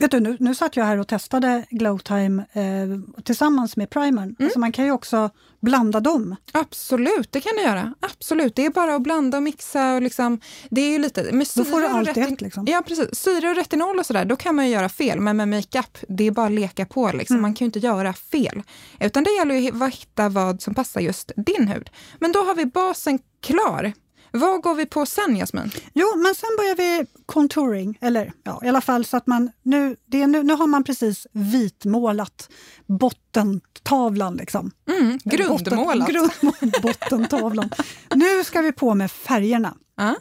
Vet 0.00 0.10
du, 0.10 0.20
nu, 0.20 0.36
nu 0.40 0.54
satt 0.54 0.76
jag 0.76 0.84
här 0.84 0.98
och 0.98 1.08
testade 1.08 1.64
Glowtime 1.70 2.44
eh, 2.52 3.22
tillsammans 3.22 3.76
med 3.76 3.90
primern. 3.90 4.24
Mm. 4.24 4.36
Alltså 4.40 4.58
man 4.58 4.72
kan 4.72 4.84
ju 4.84 4.92
också 4.92 5.30
blanda 5.60 6.00
dem. 6.00 6.36
Absolut, 6.52 7.32
det 7.32 7.40
kan 7.40 7.52
du 7.56 7.62
göra. 7.62 7.94
Absolut, 8.00 8.56
det 8.56 8.66
är 8.66 8.70
bara 8.70 8.94
att 8.94 9.02
blanda 9.02 9.36
och 9.36 9.42
mixa. 9.42 9.94
Och 9.94 10.02
liksom, 10.02 10.40
det 10.70 10.80
är 10.80 10.90
ju 10.90 10.98
lite, 10.98 11.32
med 11.32 11.46
då 11.56 11.64
får 11.64 11.80
du 11.80 11.86
allt 11.86 12.16
rätt. 12.16 12.40
Liksom. 12.40 12.66
Ja, 12.68 12.82
precis. 12.86 13.14
Syre 13.14 13.50
och 13.50 13.56
retinol 13.56 13.98
och 13.98 14.06
sådär, 14.06 14.24
då 14.24 14.36
kan 14.36 14.54
man 14.54 14.66
ju 14.66 14.72
göra 14.72 14.88
fel. 14.88 15.20
Men 15.20 15.36
med 15.36 15.48
makeup, 15.48 15.98
det 16.08 16.26
är 16.26 16.30
bara 16.30 16.46
att 16.46 16.52
leka 16.52 16.86
på. 16.86 17.12
Liksom. 17.12 17.34
Mm. 17.34 17.42
Man 17.42 17.54
kan 17.54 17.64
ju 17.64 17.66
inte 17.66 17.78
göra 17.78 18.12
fel. 18.12 18.62
Utan 19.00 19.24
det 19.24 19.30
gäller 19.30 19.54
ju 19.54 19.84
att 19.84 19.94
hitta 19.94 20.28
vad 20.28 20.62
som 20.62 20.74
passar 20.74 21.00
just 21.00 21.32
din 21.36 21.68
hud. 21.68 21.90
Men 22.18 22.32
då 22.32 22.38
har 22.38 22.54
vi 22.54 22.66
basen 22.66 23.18
klar. 23.42 23.92
Vad 24.32 24.62
går 24.62 24.74
vi 24.74 24.86
på 24.86 25.06
sen, 25.06 25.36
Jasmin? 25.36 25.70
Jo, 25.94 26.16
men 26.16 26.34
sen 26.34 26.48
börjar 26.58 26.76
vi 26.76 27.06
contouring, 27.26 27.98
eller 28.00 28.32
ja, 28.42 28.60
i 28.64 28.68
alla 28.68 28.80
fall 28.80 29.04
så 29.04 29.16
att 29.16 29.26
man 29.26 29.50
nu, 29.62 29.96
det 30.06 30.22
är 30.22 30.26
nu, 30.26 30.42
nu 30.42 30.54
har 30.54 30.66
man 30.66 30.84
precis 30.84 31.26
vitmålat 31.32 32.48
bottentavlan. 32.86 34.36
Liksom. 34.36 34.70
Mm, 34.88 35.18
grundmålat. 35.24 36.08
Botten, 36.42 36.72
bottentavlan. 36.82 37.70
nu 38.14 38.44
ska 38.44 38.60
vi 38.60 38.72
på 38.72 38.94
med 38.94 39.10
färgerna. 39.10 39.76
Uh. 40.00 40.12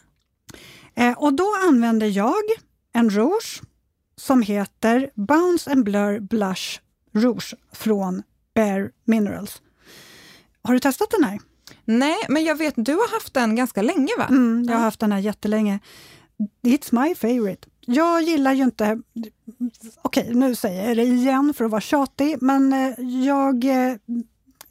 Eh, 0.95 1.17
och 1.17 1.33
då 1.33 1.55
använder 1.67 2.07
jag 2.07 2.43
en 2.93 3.09
rouge 3.09 3.61
som 4.15 4.41
heter 4.41 5.09
Bounce 5.15 5.71
and 5.71 5.83
Blur 5.83 6.19
Blush 6.19 6.79
Rouge 7.13 7.55
från 7.73 8.23
Bare 8.55 8.89
Minerals. 9.05 9.61
Har 10.61 10.73
du 10.73 10.79
testat 10.79 11.11
den 11.11 11.23
här? 11.23 11.39
Nej, 11.85 12.17
men 12.29 12.43
jag 12.43 12.55
vet, 12.55 12.73
du 12.77 12.93
har 12.93 13.13
haft 13.13 13.33
den 13.33 13.55
ganska 13.55 13.81
länge 13.81 14.11
va? 14.17 14.27
Mm, 14.29 14.65
jag 14.67 14.73
har 14.73 14.83
haft 14.83 14.99
den 14.99 15.11
här 15.11 15.19
jättelänge. 15.19 15.79
It's 16.63 17.03
my 17.03 17.15
favorite. 17.15 17.67
Jag 17.85 18.21
gillar 18.21 18.53
ju 18.53 18.63
inte... 18.63 19.01
Okej, 20.01 20.23
okay, 20.23 20.35
nu 20.35 20.55
säger 20.55 20.87
jag 20.87 20.97
det 20.97 21.03
igen 21.03 21.53
för 21.57 21.65
att 21.65 21.71
vara 21.71 21.81
tjatig, 21.81 22.37
men 22.41 22.73
eh, 22.73 23.05
jag... 23.25 23.65
Eh, 23.65 23.95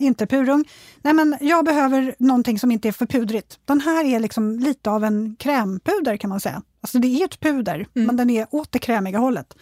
inte 0.00 0.26
purung. 0.26 0.64
Nej, 1.02 1.14
men 1.14 1.36
jag 1.40 1.64
behöver 1.64 2.14
någonting 2.18 2.58
som 2.58 2.70
inte 2.70 2.88
är 2.88 2.92
för 2.92 3.06
pudrigt. 3.06 3.58
Den 3.64 3.80
här 3.80 4.04
är 4.04 4.20
liksom 4.20 4.58
lite 4.58 4.90
av 4.90 5.04
en 5.04 5.36
krämpuder 5.38 6.16
kan 6.16 6.30
man 6.30 6.40
säga. 6.40 6.62
Alltså 6.80 6.98
det 6.98 7.08
är 7.08 7.24
ett 7.24 7.40
puder, 7.40 7.74
mm. 7.74 8.06
men 8.06 8.16
den 8.16 8.30
är 8.30 8.46
åt 8.50 8.72
det 8.72 8.78
krämiga 8.78 9.18
hållet. 9.18 9.54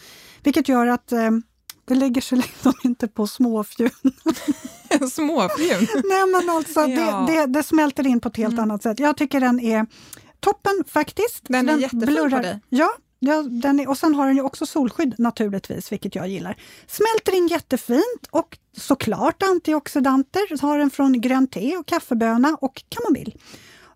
Vilket 0.42 0.68
gör 0.68 0.86
att 0.86 1.12
eh, 1.12 1.30
det 1.86 1.94
lägger 1.94 2.20
sig 2.20 2.38
liksom 2.38 2.72
inte 2.84 3.08
på 3.08 3.26
småfjun. 3.26 3.90
småfjun? 5.12 5.86
Nej 6.04 6.26
men 6.26 6.50
alltså, 6.50 6.80
ja. 6.80 7.26
det, 7.28 7.32
det, 7.32 7.46
det, 7.46 7.62
smälter 7.62 8.06
in 8.06 8.20
på 8.20 8.28
ett 8.28 8.36
helt 8.36 8.52
mm. 8.52 8.62
annat 8.62 8.82
sätt. 8.82 8.98
Jag 8.98 9.16
tycker 9.16 9.40
den 9.40 9.60
är 9.60 9.86
toppen 10.40 10.84
faktiskt. 10.86 11.44
Den 11.48 11.68
är 11.68 11.72
den 11.72 11.80
jättefin 11.80 12.06
blurrar. 12.06 12.30
på 12.30 12.42
dig. 12.42 12.60
Ja, 12.68 12.90
Ja, 13.18 13.42
den 13.42 13.80
är, 13.80 13.88
och 13.88 13.98
sen 13.98 14.14
har 14.14 14.26
den 14.26 14.36
ju 14.36 14.42
också 14.42 14.66
solskydd 14.66 15.14
naturligtvis, 15.18 15.92
vilket 15.92 16.14
jag 16.14 16.28
gillar. 16.28 16.56
Smälter 16.86 17.34
in 17.38 17.46
jättefint 17.46 18.26
och 18.30 18.58
såklart 18.76 19.42
antioxidanter. 19.42 20.62
Har 20.62 20.78
den 20.78 20.90
från 20.90 21.20
grönt 21.20 21.52
te 21.52 21.76
och 21.76 21.86
kaffeböna 21.86 22.56
och 22.60 22.82
kamomill. 22.88 23.34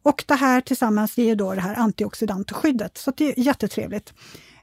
Och 0.02 0.25
det 0.26 0.35
här 0.35 0.61
tillsammans 0.61 1.18
ger 1.18 1.37
då 1.37 1.54
det 1.54 1.61
här 1.61 1.75
antioxidantskyddet, 1.75 2.99
så 2.99 3.12
det 3.16 3.32
är 3.32 3.38
jättetrevligt. 3.38 4.12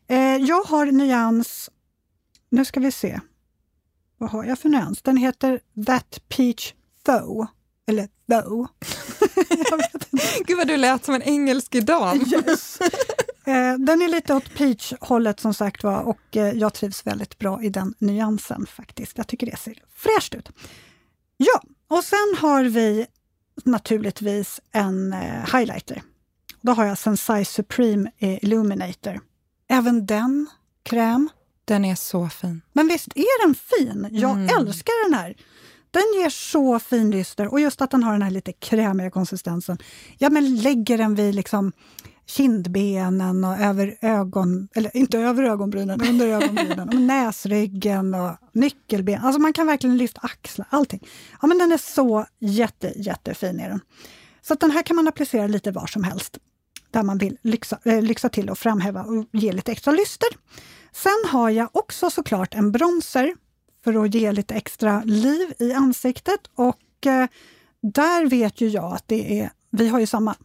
Eh, 0.07 0.35
jag 0.35 0.63
har 0.63 0.85
nyans 0.85 1.69
nu 2.49 2.65
ska 2.65 2.79
vi 2.79 2.91
se. 2.91 3.19
Vad 4.17 4.29
har 4.29 4.43
jag 4.43 4.59
för 4.59 4.69
nyans? 4.69 5.01
Den 5.01 5.17
heter 5.17 5.59
That 5.85 6.19
Peach 6.29 6.73
Though. 7.05 7.47
Eller 7.87 8.09
Though. 8.29 8.67
Gud 10.47 10.57
vad 10.57 10.67
du 10.67 10.77
lät 10.77 11.05
som 11.05 11.15
en 11.15 11.21
engelsk 11.21 11.71
dam. 11.71 12.25
Yes. 12.31 12.79
Eh, 13.45 13.77
den 13.77 14.01
är 14.01 14.07
lite 14.07 14.33
åt 14.33 14.55
peach-hållet 14.55 15.39
som 15.39 15.53
sagt 15.53 15.83
var 15.83 16.01
och 16.01 16.37
eh, 16.37 16.53
jag 16.53 16.73
trivs 16.73 17.07
väldigt 17.07 17.37
bra 17.37 17.63
i 17.63 17.69
den 17.69 17.93
nyansen 17.99 18.65
faktiskt. 18.65 19.17
Jag 19.17 19.27
tycker 19.27 19.51
det 19.51 19.57
ser 19.57 19.83
fräscht 19.95 20.35
ut. 20.35 20.49
Ja, 21.37 21.61
och 21.87 22.03
sen 22.03 22.35
har 22.37 22.63
vi 22.63 23.05
naturligtvis 23.65 24.59
en 24.71 25.13
eh, 25.13 25.55
highlighter. 25.55 26.01
Då 26.61 26.71
har 26.71 26.85
jag 26.85 26.97
Sensai 26.97 27.45
Supreme 27.45 28.11
Illuminator. 28.17 29.19
Även 29.69 30.05
den 30.05 30.47
kräm 30.83 31.29
den 31.67 31.85
är 31.85 31.95
så 31.95 32.29
fin. 32.29 32.61
Men 32.73 32.87
visst 32.87 33.07
är 33.15 33.45
den 33.45 33.55
fin? 33.55 34.07
Jag 34.11 34.31
mm. 34.31 34.57
älskar 34.57 35.09
den 35.09 35.19
här. 35.19 35.35
Den 35.91 36.21
ger 36.21 36.29
så 36.29 36.79
fin 36.79 37.11
lyster 37.11 37.47
och 37.47 37.59
just 37.59 37.81
att 37.81 37.91
den 37.91 38.03
har 38.03 38.11
den 38.11 38.21
här 38.21 38.31
lite 38.31 38.51
krämiga 38.51 39.11
konsistensen. 39.11 39.77
Ja, 40.17 40.29
men 40.29 40.55
lägger 40.55 40.97
den 40.97 41.15
vid 41.15 41.35
liksom 41.35 41.71
kindbenen 42.25 43.43
och 43.43 43.59
över 43.59 43.97
ögon, 44.01 44.67
eller 44.75 44.97
inte 44.97 45.19
över 45.19 45.43
ögonbrynen, 45.43 46.01
under 46.01 46.27
ögonbrynen, 46.27 46.89
och 46.93 46.95
näsryggen 46.95 48.13
och 48.13 48.31
nyckelben. 48.51 49.21
Alltså 49.21 49.41
man 49.41 49.53
kan 49.53 49.67
verkligen 49.67 49.97
lyfta 49.97 50.21
axlar, 50.23 50.67
allting. 50.69 51.07
Ja, 51.41 51.47
men 51.47 51.57
den 51.57 51.71
är 51.71 51.77
så 51.77 52.25
jätte, 52.39 52.93
jättefin. 52.95 53.59
Är 53.59 53.69
den. 53.69 53.79
Så 54.41 54.53
att 54.53 54.59
den 54.59 54.71
här 54.71 54.83
kan 54.83 54.95
man 54.95 55.07
applicera 55.07 55.47
lite 55.47 55.71
var 55.71 55.87
som 55.87 56.03
helst, 56.03 56.37
där 56.91 57.03
man 57.03 57.17
vill 57.17 57.37
lyxa, 57.41 57.79
äh, 57.83 58.01
lyxa 58.01 58.29
till 58.29 58.49
och 58.49 58.57
framhäva 58.57 59.03
och 59.03 59.25
ge 59.31 59.51
lite 59.51 59.71
extra 59.71 59.91
lyster. 59.91 60.29
Sen 61.03 61.31
har 61.31 61.49
jag 61.49 61.69
också 61.71 62.09
såklart 62.09 62.53
en 62.53 62.71
bronzer 62.71 63.35
för 63.83 64.05
att 64.05 64.13
ge 64.13 64.31
lite 64.31 64.55
extra 64.55 65.03
liv 65.05 65.53
i 65.59 65.73
ansiktet 65.73 66.39
och 66.55 67.05
eh, 67.05 67.27
där 67.81 68.25
vet 68.25 68.61
ju 68.61 68.67
jag 68.67 68.93
att 68.93 69.03
det 69.07 69.39
är, 69.39 69.49
vi 69.71 69.87
har 69.87 69.99
ju 69.99 70.05
samma. 70.05 70.35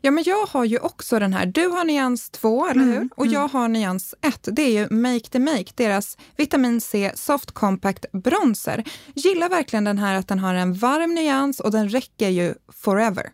Ja, 0.00 0.10
men 0.10 0.24
jag 0.24 0.46
har 0.46 0.64
ju 0.64 0.78
också 0.78 1.18
den 1.18 1.34
här. 1.34 1.46
Du 1.46 1.66
har 1.66 1.84
nyans 1.84 2.30
2, 2.30 2.66
eller 2.66 2.84
hur? 2.84 2.96
Mm, 2.96 3.10
och 3.16 3.26
jag 3.26 3.34
mm. 3.40 3.50
har 3.50 3.68
nyans 3.68 4.14
1. 4.20 4.48
Det 4.52 4.62
är 4.62 4.70
ju 4.70 4.96
Make 4.96 5.28
the 5.30 5.38
Make, 5.38 5.72
deras 5.74 6.18
vitamin 6.36 6.80
C 6.80 7.12
Soft 7.14 7.50
Compact 7.50 8.06
Bronzer. 8.12 8.84
Gillar 9.14 9.48
verkligen 9.48 9.84
den 9.84 9.98
här 9.98 10.14
att 10.14 10.28
den 10.28 10.38
har 10.38 10.54
en 10.54 10.74
varm 10.74 11.14
nyans 11.14 11.60
och 11.60 11.70
den 11.70 11.88
räcker 11.88 12.28
ju 12.28 12.54
forever. 12.68 13.32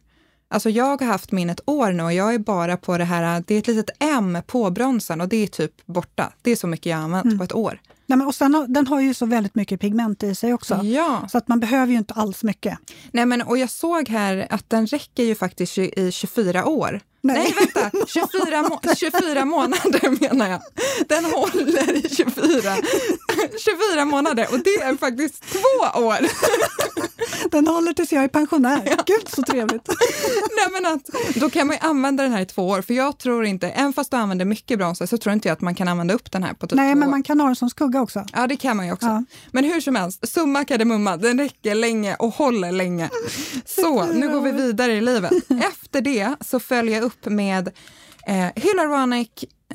Alltså 0.51 0.71
jag 0.71 1.01
har 1.01 1.07
haft 1.07 1.33
min 1.33 1.51
ett 1.51 1.61
år 1.67 1.93
nu 1.93 2.03
och 2.03 2.13
jag 2.13 2.35
är 2.35 2.39
bara 2.39 2.77
på 2.77 2.99
det 2.99 3.05
här, 3.05 3.45
det 3.47 3.55
är 3.55 3.59
ett 3.59 3.67
litet 3.67 3.91
M 3.99 4.39
på 4.47 4.71
bronsen 4.71 5.21
och 5.21 5.29
det 5.29 5.37
är 5.37 5.47
typ 5.47 5.87
borta. 5.87 6.33
Det 6.43 6.51
är 6.51 6.57
så 6.57 6.67
mycket 6.67 6.87
jag 6.87 6.97
har 6.97 7.05
använt 7.05 7.25
mm. 7.25 7.39
på 7.39 7.45
ett 7.45 7.55
år. 7.55 7.81
Nej, 8.07 8.19
men 8.19 8.27
och 8.27 8.35
sen, 8.35 8.67
den 8.69 8.87
har 8.87 9.01
ju 9.01 9.15
så 9.15 9.27
väldigt 9.27 9.55
mycket 9.55 9.81
pigment 9.81 10.23
i 10.23 10.35
sig 10.35 10.55
också. 10.55 10.81
Ja. 10.83 11.29
Så 11.31 11.39
att 11.39 11.49
man 11.49 11.61
behöver 11.61 11.93
ju 11.93 11.99
inte 11.99 12.15
alls 12.15 12.43
mycket. 12.43 12.79
Nej, 13.13 13.27
men 13.27 13.43
och 13.43 13.59
jag 13.59 13.71
såg 13.71 14.09
här 14.09 14.47
att 14.51 14.71
den 14.71 14.87
räcker 14.87 15.23
ju 15.23 15.35
faktiskt 15.35 15.79
i 15.79 16.11
24 16.13 16.67
år. 16.67 17.01
Nej, 17.21 17.37
Nej 17.39 17.55
vänta! 17.75 18.07
24, 18.07 18.63
må 18.63 18.81
24 18.97 19.45
månader 19.45 20.21
menar 20.21 20.51
jag. 20.51 20.61
Den 21.09 21.25
håller 21.25 22.07
i 22.07 22.09
24, 22.09 22.33
24 23.59 24.05
månader 24.05 24.47
och 24.53 24.59
det 24.59 24.71
är 24.83 24.97
faktiskt 24.97 25.45
två 25.53 25.99
år. 26.01 26.19
Den 27.51 27.67
håller 27.67 27.93
tills 27.93 28.13
jag 28.13 28.25
är 28.25 28.29
pensionär. 28.29 28.83
Ja. 28.87 28.97
Gud 29.07 29.29
så 29.29 29.43
trevligt! 29.43 29.89
Nej, 30.57 30.83
men 30.83 30.87
att, 30.93 31.35
då 31.35 31.51
kan 31.51 31.67
man 31.67 31.77
ju 31.77 31.89
använda 31.89 32.23
den 32.23 32.33
här 32.33 32.41
i 32.41 32.47
två 32.47 32.69
år, 32.69 32.83
för 32.83 32.95
jag 32.95 33.19
tror 33.19 33.45
inte, 33.45 33.69
även 33.69 33.93
fast 33.93 34.11
du 34.11 34.17
använder 34.17 34.45
mycket 34.45 34.79
bronzer 34.79 35.07
så 35.07 35.19
tror 35.19 35.33
inte 35.33 35.49
jag 35.49 35.53
att 35.53 35.61
man 35.61 35.75
kan 35.75 35.89
använda 35.89 36.15
upp 36.15 36.33
den 36.33 36.43
här 36.43 36.55
på 36.55 36.67
typ 36.67 36.77
Nej, 36.77 36.93
två 36.93 36.99
men 36.99 37.09
år. 37.09 37.11
man 37.11 37.23
kan 37.23 37.41
ha 37.41 37.47
den 37.47 37.57
som 37.57 37.71
skugga 37.71 38.01
också. 38.01 38.25
Ja, 38.33 38.47
det 38.47 38.57
kan 38.57 38.77
man 38.77 38.87
ju 38.87 38.93
också. 38.93 39.07
Ja. 39.07 39.25
Men 39.53 39.65
hur 39.65 39.81
som 39.81 39.95
helst, 39.97 40.29
summa 40.29 40.65
kardemumma, 40.65 41.17
den 41.17 41.39
räcker 41.39 41.75
länge 41.75 42.15
och 42.15 42.35
håller 42.35 42.73
länge. 42.73 43.11
Så, 43.65 44.05
nu 44.07 44.29
går 44.29 44.41
vi 44.41 44.53
vidare 44.53 44.93
i 44.93 45.01
livet. 45.01 45.33
Efter 45.69 46.01
det 46.01 46.35
så 46.41 46.61
följer 46.61 46.95
jag 46.95 47.05
upp 47.05 47.27
med 47.27 47.69
eh, 48.27 48.47
Hyaluronic 48.55 49.29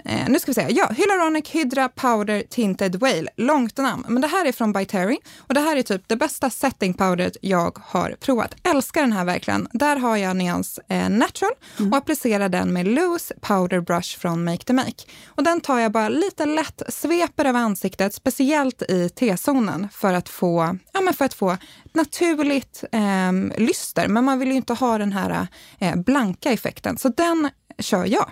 Eh, 0.05 0.29
nu 0.29 0.39
ska 0.39 0.51
vi 0.51 0.55
se. 0.55 0.67
Ja, 0.69 0.89
Hyaluronic 0.97 1.49
Hydra 1.49 1.89
Powder 1.89 2.43
Tinted 2.49 2.95
Whale. 2.95 3.27
Långt 3.37 3.77
namn. 3.77 4.05
Men 4.07 4.21
det 4.21 4.27
här 4.27 4.45
är 4.45 4.51
från 4.51 4.73
By 4.73 4.85
Terry 4.85 5.17
och 5.37 5.53
det 5.53 5.59
här 5.59 5.77
är 5.77 5.81
typ 5.81 6.07
det 6.07 6.15
bästa 6.15 6.49
setting 6.49 6.93
powderet 6.93 7.37
jag 7.41 7.79
har 7.83 8.15
provat. 8.19 8.55
Älskar 8.63 9.01
den 9.01 9.13
här 9.13 9.25
verkligen. 9.25 9.67
Där 9.71 9.95
har 9.95 10.17
jag 10.17 10.35
nyans 10.35 10.79
eh, 10.89 11.09
natural 11.09 11.51
mm. 11.79 11.91
och 11.91 11.97
applicerar 11.97 12.49
den 12.49 12.73
med 12.73 12.87
loose 12.87 13.33
powder 13.41 13.81
brush 13.81 14.19
från 14.19 14.43
Make 14.43 14.63
the 14.63 14.73
Make. 14.73 15.03
Och 15.25 15.43
den 15.43 15.61
tar 15.61 15.79
jag 15.79 15.91
bara 15.91 16.09
lite 16.09 16.45
lätt, 16.45 16.81
sveper 16.89 17.45
över 17.45 17.59
ansiktet, 17.59 18.13
speciellt 18.13 18.81
i 18.81 19.09
T-zonen 19.09 19.87
för 19.91 20.13
att 20.13 20.29
få, 20.29 20.77
ja, 20.93 21.01
men 21.01 21.13
för 21.13 21.25
att 21.25 21.33
få 21.33 21.57
naturligt 21.93 22.83
eh, 22.91 23.61
lyster. 23.61 24.07
Men 24.07 24.23
man 24.23 24.39
vill 24.39 24.49
ju 24.49 24.55
inte 24.55 24.73
ha 24.73 24.97
den 24.97 25.11
här 25.11 25.47
eh, 25.79 25.95
blanka 25.95 26.51
effekten, 26.51 26.97
så 26.97 27.09
den 27.09 27.49
kör 27.79 28.05
jag. 28.05 28.31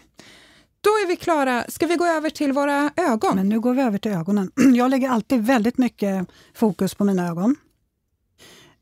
Då 0.81 0.89
är 0.89 1.07
vi 1.07 1.15
klara. 1.15 1.65
Ska 1.67 1.87
vi 1.87 1.95
gå 1.95 2.05
över 2.05 2.29
till 2.29 2.53
våra 2.53 2.91
ögon? 2.95 3.35
Men 3.35 3.49
nu 3.49 3.59
går 3.59 3.73
vi 3.73 3.81
över 3.81 3.97
till 3.97 4.11
ögonen. 4.11 4.51
Jag 4.75 4.89
lägger 4.89 5.09
alltid 5.09 5.45
väldigt 5.45 5.77
mycket 5.77 6.27
fokus 6.53 6.95
på 6.95 7.03
mina 7.03 7.27
ögon. 7.27 7.55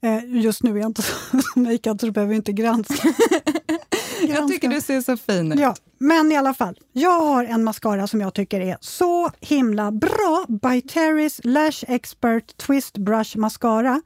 Eh, 0.02 0.42
just 0.42 0.64
nu 0.64 0.72
är 0.72 0.78
jag 0.78 0.86
inte 0.90 1.02
så 1.02 1.14
makead 1.60 2.00
så 2.00 2.06
du 2.06 2.12
behöver 2.12 2.34
inte 2.34 2.52
granska. 2.52 2.94
granska. 2.94 4.28
Jag 4.28 4.48
tycker 4.48 4.68
du 4.70 4.82
ser 4.82 5.02
så 5.02 5.18
fin 5.18 5.52
ut. 5.52 5.60
Ja, 5.60 5.76
men 5.98 6.32
i 6.32 6.38
alla 6.38 6.54
fall. 6.54 6.80
Jag 6.94 7.22
har 7.22 7.46
en 7.46 7.64
mascara 7.64 8.08
som 8.08 8.22
jag 8.22 8.34
tycker 8.34 8.62
är 8.62 8.78
så 8.82 9.32
himla 9.40 9.92
bra. 9.92 10.46
By 10.48 10.80
Terry's 10.80 11.40
Lash 11.44 11.84
Expert 11.88 12.58
Twist 12.58 12.98
Brush 12.98 13.38
Mascara. 13.38 14.02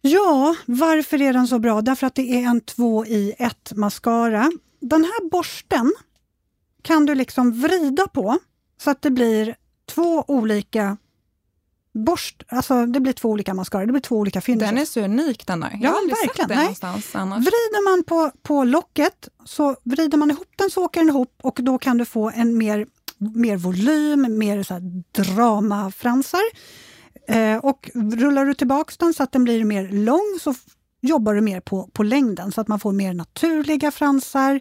Ja, 0.00 0.56
varför 0.66 1.22
är 1.22 1.32
den 1.32 1.48
så 1.48 1.58
bra? 1.58 1.80
Därför 1.80 2.06
att 2.06 2.14
det 2.14 2.30
är 2.30 2.42
en 2.48 2.60
två 2.60 3.06
i 3.06 3.34
ett 3.38 3.72
mascara. 3.76 4.50
Den 4.80 5.04
här 5.04 5.30
borsten 5.30 5.92
kan 6.88 7.06
du 7.06 7.14
liksom 7.14 7.52
vrida 7.62 8.06
på 8.08 8.38
så 8.80 8.90
att 8.90 9.02
det 9.02 9.10
blir 9.10 9.56
två 9.94 10.24
olika 10.28 10.96
borst, 11.94 12.42
alltså 12.48 12.86
det 12.86 13.00
blir 13.00 13.12
två 13.12 13.28
olika 13.28 13.54
mascara, 13.54 13.86
det 13.86 13.92
blir 13.92 14.00
två 14.02 14.16
olika 14.16 14.40
finishes. 14.40 14.68
Den 14.70 14.78
är 14.78 14.84
så 14.84 15.00
unik 15.00 15.46
den 15.46 15.60
där. 15.60 15.70
Jag 15.70 15.80
Ja, 15.82 15.90
har 15.90 15.98
aldrig 15.98 16.16
verkligen. 16.16 16.36
sett 16.36 16.48
den 16.48 16.56
Nej. 16.56 16.64
någonstans 16.64 17.14
annars. 17.14 17.38
Vrider 17.38 17.84
man 17.90 18.04
på, 18.04 18.30
på 18.42 18.64
locket 18.64 19.28
så 19.44 19.76
vrider 19.84 20.18
man 20.18 20.30
ihop 20.30 20.48
den 20.56 20.70
så 20.70 20.84
åker 20.84 21.00
den 21.00 21.08
ihop 21.08 21.34
och 21.42 21.58
då 21.62 21.78
kan 21.78 21.98
du 21.98 22.04
få 22.04 22.30
en 22.34 22.58
mer, 22.58 22.86
mer 23.18 23.56
volym, 23.56 24.38
mer 24.38 24.62
så 24.62 24.78
dramafransar. 25.22 26.42
Eh, 27.28 27.56
och 27.56 27.90
rullar 27.94 28.44
du 28.44 28.54
tillbaks 28.54 28.96
den 28.98 29.14
så 29.14 29.22
att 29.22 29.32
den 29.32 29.44
blir 29.44 29.64
mer 29.64 29.88
lång 29.88 30.38
så 30.40 30.54
jobbar 31.00 31.34
du 31.34 31.40
mer 31.40 31.60
på, 31.60 31.86
på 31.92 32.02
längden 32.02 32.52
så 32.52 32.60
att 32.60 32.68
man 32.68 32.80
får 32.80 32.92
mer 32.92 33.14
naturliga 33.14 33.90
fransar, 33.90 34.60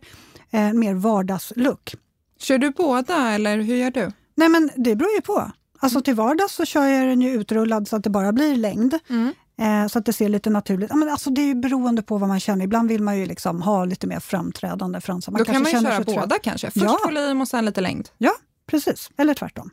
eh, 0.52 0.74
mer 0.74 0.94
vardagslook. 0.94 1.96
Kör 2.40 2.58
du 2.58 2.72
båda 2.72 3.30
eller 3.32 3.58
hur 3.58 3.76
gör 3.76 3.92
du? 3.92 4.12
Nej 4.36 4.50
men 4.50 4.70
det 4.76 4.96
beror 4.96 5.12
ju 5.12 5.22
på. 5.22 5.52
Alltså 5.80 6.02
till 6.02 6.16
vardags 6.16 6.54
så 6.56 6.66
kör 6.66 6.86
jag 6.86 7.08
den 7.08 7.22
ju 7.22 7.30
utrullad 7.34 7.88
så 7.88 7.96
att 7.96 8.04
det 8.04 8.10
bara 8.10 8.32
blir 8.34 8.56
längd. 8.56 9.00
Mm. 9.10 9.34
Eh, 9.62 9.88
så 9.88 10.00
att 10.00 10.06
det 10.06 10.14
ser 10.14 10.30
lite 10.30 10.50
naturligt. 10.50 10.94
Men 10.96 11.10
alltså 11.10 11.30
det 11.30 11.42
är 11.42 11.46
ju 11.46 11.56
beroende 11.56 12.02
på 12.02 12.18
vad 12.18 12.30
man 12.30 12.40
känner. 12.40 12.66
Ibland 12.66 12.90
vill 12.90 13.04
man 13.04 13.18
ju 13.18 13.26
liksom 13.26 13.62
ha 13.62 13.86
lite 13.86 14.08
mer 14.08 14.20
framträdande 14.20 15.02
fransar. 15.02 15.32
Då 15.32 15.46
kan 15.46 15.54
man 15.56 15.64
ju 15.64 15.72
känner 15.72 15.90
köra 15.90 15.96
sig 15.96 16.14
trött. 16.14 16.24
båda 16.30 16.40
kanske. 16.40 16.72
Först 16.72 16.84
Ja. 16.86 17.00
volym 17.06 17.42
och 17.42 17.48
sen 17.48 17.66
lite 17.66 17.82
längd. 17.82 18.10
Ja, 18.18 18.32
precis. 18.70 19.10
Eller 19.18 19.34
tvärtom. 19.34 19.70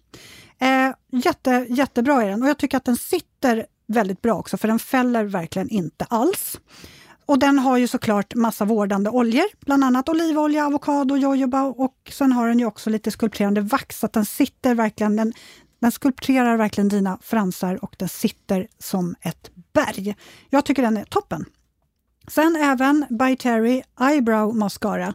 Eh, 0.59 0.69
jätte, 1.25 1.67
jättebra 1.69 2.23
är 2.23 2.29
den 2.31 2.43
och 2.43 2.49
jag 2.49 2.59
tycker 2.59 2.77
att 2.77 2.85
den 2.85 2.97
sitter 2.97 3.67
väldigt 3.87 4.23
bra 4.23 4.35
också 4.35 4.57
för 4.57 4.69
den 4.69 4.79
fäller 4.79 5.25
verkligen 5.25 5.69
inte 5.69 6.05
alls. 6.05 6.61
Och 7.27 7.39
den 7.39 7.59
har 7.59 7.77
ju 7.77 7.87
såklart 7.87 8.35
massa 8.35 8.65
vårdande 8.65 9.11
oljor, 9.11 9.47
bland 9.61 9.85
annat 9.85 10.09
olivolja, 10.09 10.67
avokado, 10.67 11.17
jojoba 11.17 11.63
och 11.63 11.95
sen 12.13 12.33
har 12.33 12.49
den 12.49 12.59
ju 12.59 12.67
också 12.67 12.91
lite 12.91 13.11
skulpterande 13.11 13.61
vax 13.61 13.99
så 13.99 14.07
att 14.07 14.13
den 14.13 14.27
sitter 14.27 14.75
verkligen, 14.75 15.17
den, 15.17 15.33
den 15.81 15.93
skulpterar 15.93 16.57
verkligen 16.57 16.89
dina 16.89 17.19
fransar 17.23 17.85
och 17.85 17.95
den 17.99 18.09
sitter 18.09 18.67
som 18.79 19.15
ett 19.21 19.51
berg. 19.73 20.17
Jag 20.51 20.65
tycker 20.65 20.83
den 20.83 20.97
är 20.97 21.05
toppen. 21.05 21.45
Sen 22.29 22.57
även 22.57 23.07
By 23.11 23.37
Terry 23.37 23.83
Eyebrow 24.01 24.57
Mascara. 24.57 25.15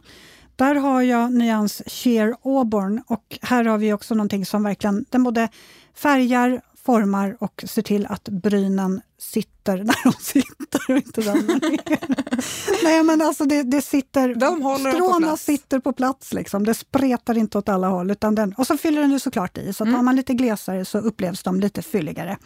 Där 0.56 0.74
har 0.74 1.02
jag 1.02 1.32
nyans 1.32 1.82
Sheer 1.86 2.34
Auburn 2.44 3.02
och 3.06 3.38
här 3.42 3.64
har 3.64 3.78
vi 3.78 3.92
också 3.92 4.14
någonting 4.14 4.46
som 4.46 4.62
verkligen, 4.62 5.04
den 5.10 5.22
både 5.22 5.48
färgar, 5.94 6.60
formar 6.84 7.36
och 7.40 7.64
ser 7.66 7.82
till 7.82 8.06
att 8.06 8.28
brynen 8.28 9.00
sitter 9.18 9.76
när 9.84 10.04
de 10.04 10.12
sitter 10.12 10.80
och 10.88 10.96
inte 10.96 11.20
ramlar 11.20 11.70
ner. 11.70 12.84
Nej 12.84 13.02
men 13.04 13.22
alltså 13.22 13.44
det, 13.44 13.62
det 13.62 13.82
sitter, 13.82 14.34
De 14.34 14.78
stråna 14.78 15.36
sitter 15.36 15.78
på 15.78 15.92
plats 15.92 16.32
liksom. 16.32 16.64
Det 16.64 16.74
spretar 16.74 17.38
inte 17.38 17.58
åt 17.58 17.68
alla 17.68 17.88
håll. 17.88 18.10
Utan 18.10 18.34
den, 18.34 18.52
och 18.52 18.66
så 18.66 18.76
fyller 18.76 19.00
den 19.00 19.10
ju 19.12 19.18
såklart 19.18 19.58
i, 19.58 19.72
så 19.72 19.84
Mm. 19.84 19.94
har 19.94 20.02
man 20.02 20.16
lite 20.16 20.34
glesare 20.34 20.84
så 20.84 20.98
upplevs 20.98 21.42
de 21.42 21.60
lite 21.60 21.82
fylligare. 21.82 22.38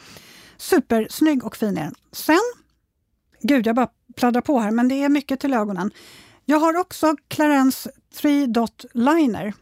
Supersnygg 0.57 1.45
och 1.45 1.57
fin 1.57 1.79
är 1.79 1.83
den. 1.85 1.95
Sen, 2.13 2.41
gud 3.43 3.67
jag 3.67 3.77
bara 3.77 3.89
pladdrar 4.17 4.41
på 4.41 4.59
här, 4.61 4.71
men 4.71 4.89
det 4.89 4.95
är 5.05 5.09
mycket 5.09 5.41
till 5.41 5.55
ögonen. 5.55 5.91
Jag 6.45 6.61
har 6.61 6.77
också 6.77 7.17
Clarence 7.29 7.91
3 8.17 8.47
Dot 8.47 8.85
Liner. 8.95 9.55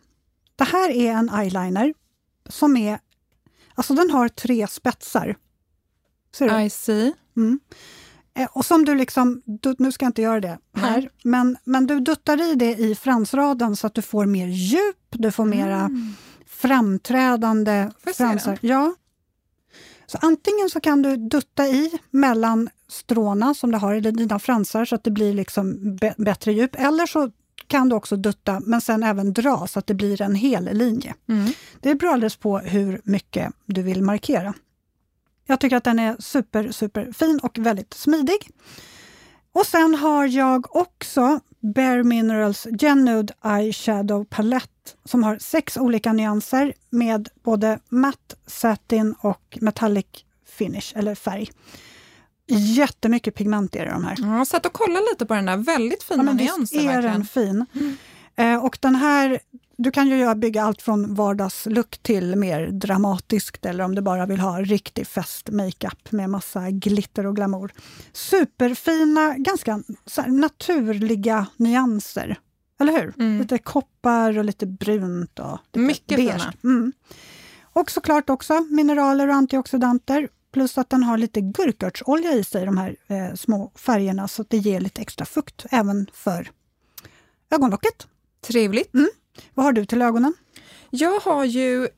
Det 0.56 0.64
här 0.64 0.90
är 0.90 1.12
en 1.12 1.30
eyeliner 1.30 1.94
som 2.48 2.76
är, 2.76 2.98
alltså 3.74 3.94
den 3.94 4.10
har 4.10 4.28
tre 4.28 4.66
spetsar. 4.66 5.36
Ser 6.36 6.48
du? 6.48 6.60
I 6.62 6.70
see. 6.70 7.12
Mm. 7.36 7.60
Eh, 8.34 8.48
Och 8.52 8.64
som 8.66 8.84
du 8.84 8.94
liksom, 8.94 9.42
du, 9.44 9.74
nu 9.78 9.92
ska 9.92 10.04
jag 10.04 10.08
inte 10.10 10.22
göra 10.22 10.40
det 10.40 10.58
här, 10.76 11.00
Nej. 11.00 11.10
men, 11.24 11.56
men 11.64 11.86
du 11.86 12.00
duttar 12.00 12.52
i 12.52 12.54
det 12.54 12.74
i 12.74 12.94
fransraden 12.94 13.76
så 13.76 13.86
att 13.86 13.94
du 13.94 14.02
får 14.02 14.26
mer 14.26 14.46
djup, 14.46 14.96
du 15.10 15.30
får 15.30 15.44
mera 15.44 15.80
Mm. 15.80 16.14
framträdande 16.46 17.90
fransar. 18.16 18.58
Ja. 18.62 18.94
Så 20.06 20.18
antingen 20.22 20.70
så 20.70 20.80
kan 20.80 21.02
du 21.02 21.16
dutta 21.16 21.66
i 21.68 21.98
mellan 22.10 22.68
stråna 22.88 23.54
som 23.54 23.70
du 23.70 23.78
har 23.78 23.94
i 23.94 24.00
dina 24.00 24.38
fransar 24.38 24.84
så 24.84 24.94
att 24.94 25.04
det 25.04 25.10
blir 25.10 25.32
liksom 25.34 25.96
bättre 26.16 26.52
djup, 26.52 26.74
eller 26.78 27.06
så 27.06 27.30
kan 27.66 27.88
du 27.88 27.96
också 27.96 28.16
dutta 28.16 28.60
men 28.60 28.80
sen 28.80 29.02
även 29.02 29.32
dra 29.32 29.66
så 29.66 29.78
att 29.78 29.86
det 29.86 29.94
blir 29.94 30.22
en 30.22 30.34
hel 30.34 30.64
linje. 30.72 31.14
Mm. 31.28 31.52
Det 31.80 31.94
beror 31.94 32.12
alldeles 32.12 32.36
på 32.36 32.58
hur 32.58 33.00
mycket 33.04 33.52
du 33.66 33.82
vill 33.82 34.02
markera. 34.02 34.54
Jag 35.46 35.60
tycker 35.60 35.76
att 35.76 35.84
den 35.84 35.98
är 35.98 36.16
super, 36.18 36.70
super 36.70 37.12
fin 37.12 37.40
och 37.42 37.58
väldigt 37.58 37.94
smidig. 37.94 38.50
Och 39.52 39.66
sen 39.66 39.94
har 39.94 40.26
jag 40.26 40.76
också 40.76 41.40
Bare 41.60 42.04
Minerals 42.04 42.66
Genude 42.80 43.34
Eyeshadow 43.44 44.24
Palette 44.24 44.90
som 45.04 45.22
har 45.22 45.38
sex 45.38 45.76
olika 45.76 46.12
nyanser 46.12 46.72
med 46.90 47.28
både 47.42 47.78
matt, 47.88 48.34
satin 48.46 49.14
och 49.20 49.58
metallic 49.60 50.06
finish, 50.46 50.92
eller 50.96 51.14
färg. 51.14 51.50
Jättemycket 52.58 53.34
pigment 53.34 53.76
är 53.76 53.80
det 53.80 53.86
i 53.86 53.92
de 53.92 54.04
här. 54.04 54.16
Ja, 54.18 54.36
Jag 54.38 54.46
satt 54.46 54.66
och 54.66 54.72
kollade 54.72 55.06
lite 55.12 55.26
på 55.26 55.34
den 55.34 55.46
där. 55.46 55.56
Väldigt 55.56 56.02
fina 56.02 56.24
Ja, 56.24 56.32
visst 56.58 56.74
är 56.74 56.86
verkligen. 56.86 57.02
den 57.02 57.24
fin. 57.24 57.66
Eh, 58.36 58.64
och 58.64 58.78
den 58.80 58.94
här, 58.94 59.40
du 59.76 59.90
kan 59.90 60.08
ju 60.08 60.16
göra- 60.18 60.34
bygga 60.34 60.62
allt 60.64 60.82
från 60.82 61.14
vardagslook 61.14 61.98
till 62.02 62.36
mer 62.36 62.66
dramatiskt 62.66 63.66
eller 63.66 63.84
om 63.84 63.94
du 63.94 64.02
bara 64.02 64.26
vill 64.26 64.40
ha 64.40 64.60
riktig 64.60 65.06
fest 65.06 65.50
makeup 65.50 66.12
med 66.12 66.30
massa 66.30 66.70
glitter 66.70 67.26
och 67.26 67.36
glamour. 67.36 67.72
Superfina, 68.12 69.34
ganska 69.38 69.72
här, 70.16 70.26
naturliga 70.28 71.46
nyanser. 71.56 72.38
Eller 72.80 72.92
hur? 72.92 73.14
Mm. 73.18 73.38
Lite 73.40 73.58
koppar 73.58 74.38
och 74.38 74.44
lite 74.44 74.66
brunt 74.66 75.38
och 75.38 75.58
lite 75.72 75.78
Mycket 75.78 76.16
beige. 76.16 76.32
fina. 76.32 76.52
Mm. 76.64 76.92
Och 77.62 77.90
såklart 77.90 78.30
också 78.30 78.60
mineraler 78.70 79.28
och 79.28 79.34
antioxidanter. 79.34 80.28
Plus 80.52 80.78
att 80.78 80.90
den 80.90 81.02
har 81.02 81.18
lite 81.18 81.40
gurkörtsolja 81.40 82.32
i 82.32 82.44
sig, 82.44 82.66
de 82.66 82.78
här 82.78 82.96
eh, 83.06 83.34
små 83.34 83.72
färgerna, 83.74 84.28
så 84.28 84.42
att 84.42 84.50
det 84.50 84.56
ger 84.56 84.80
lite 84.80 85.02
extra 85.02 85.26
fukt 85.26 85.66
även 85.70 86.06
för 86.12 86.50
ögonlocket. 87.50 88.06
Trevligt. 88.40 88.90
Vad 89.54 89.66
har 89.66 89.72
du 89.72 89.84
till 89.86 90.02
ögonen? 90.02 90.34
Jag 90.90 91.20
har 91.20 91.44
ju 91.44 91.88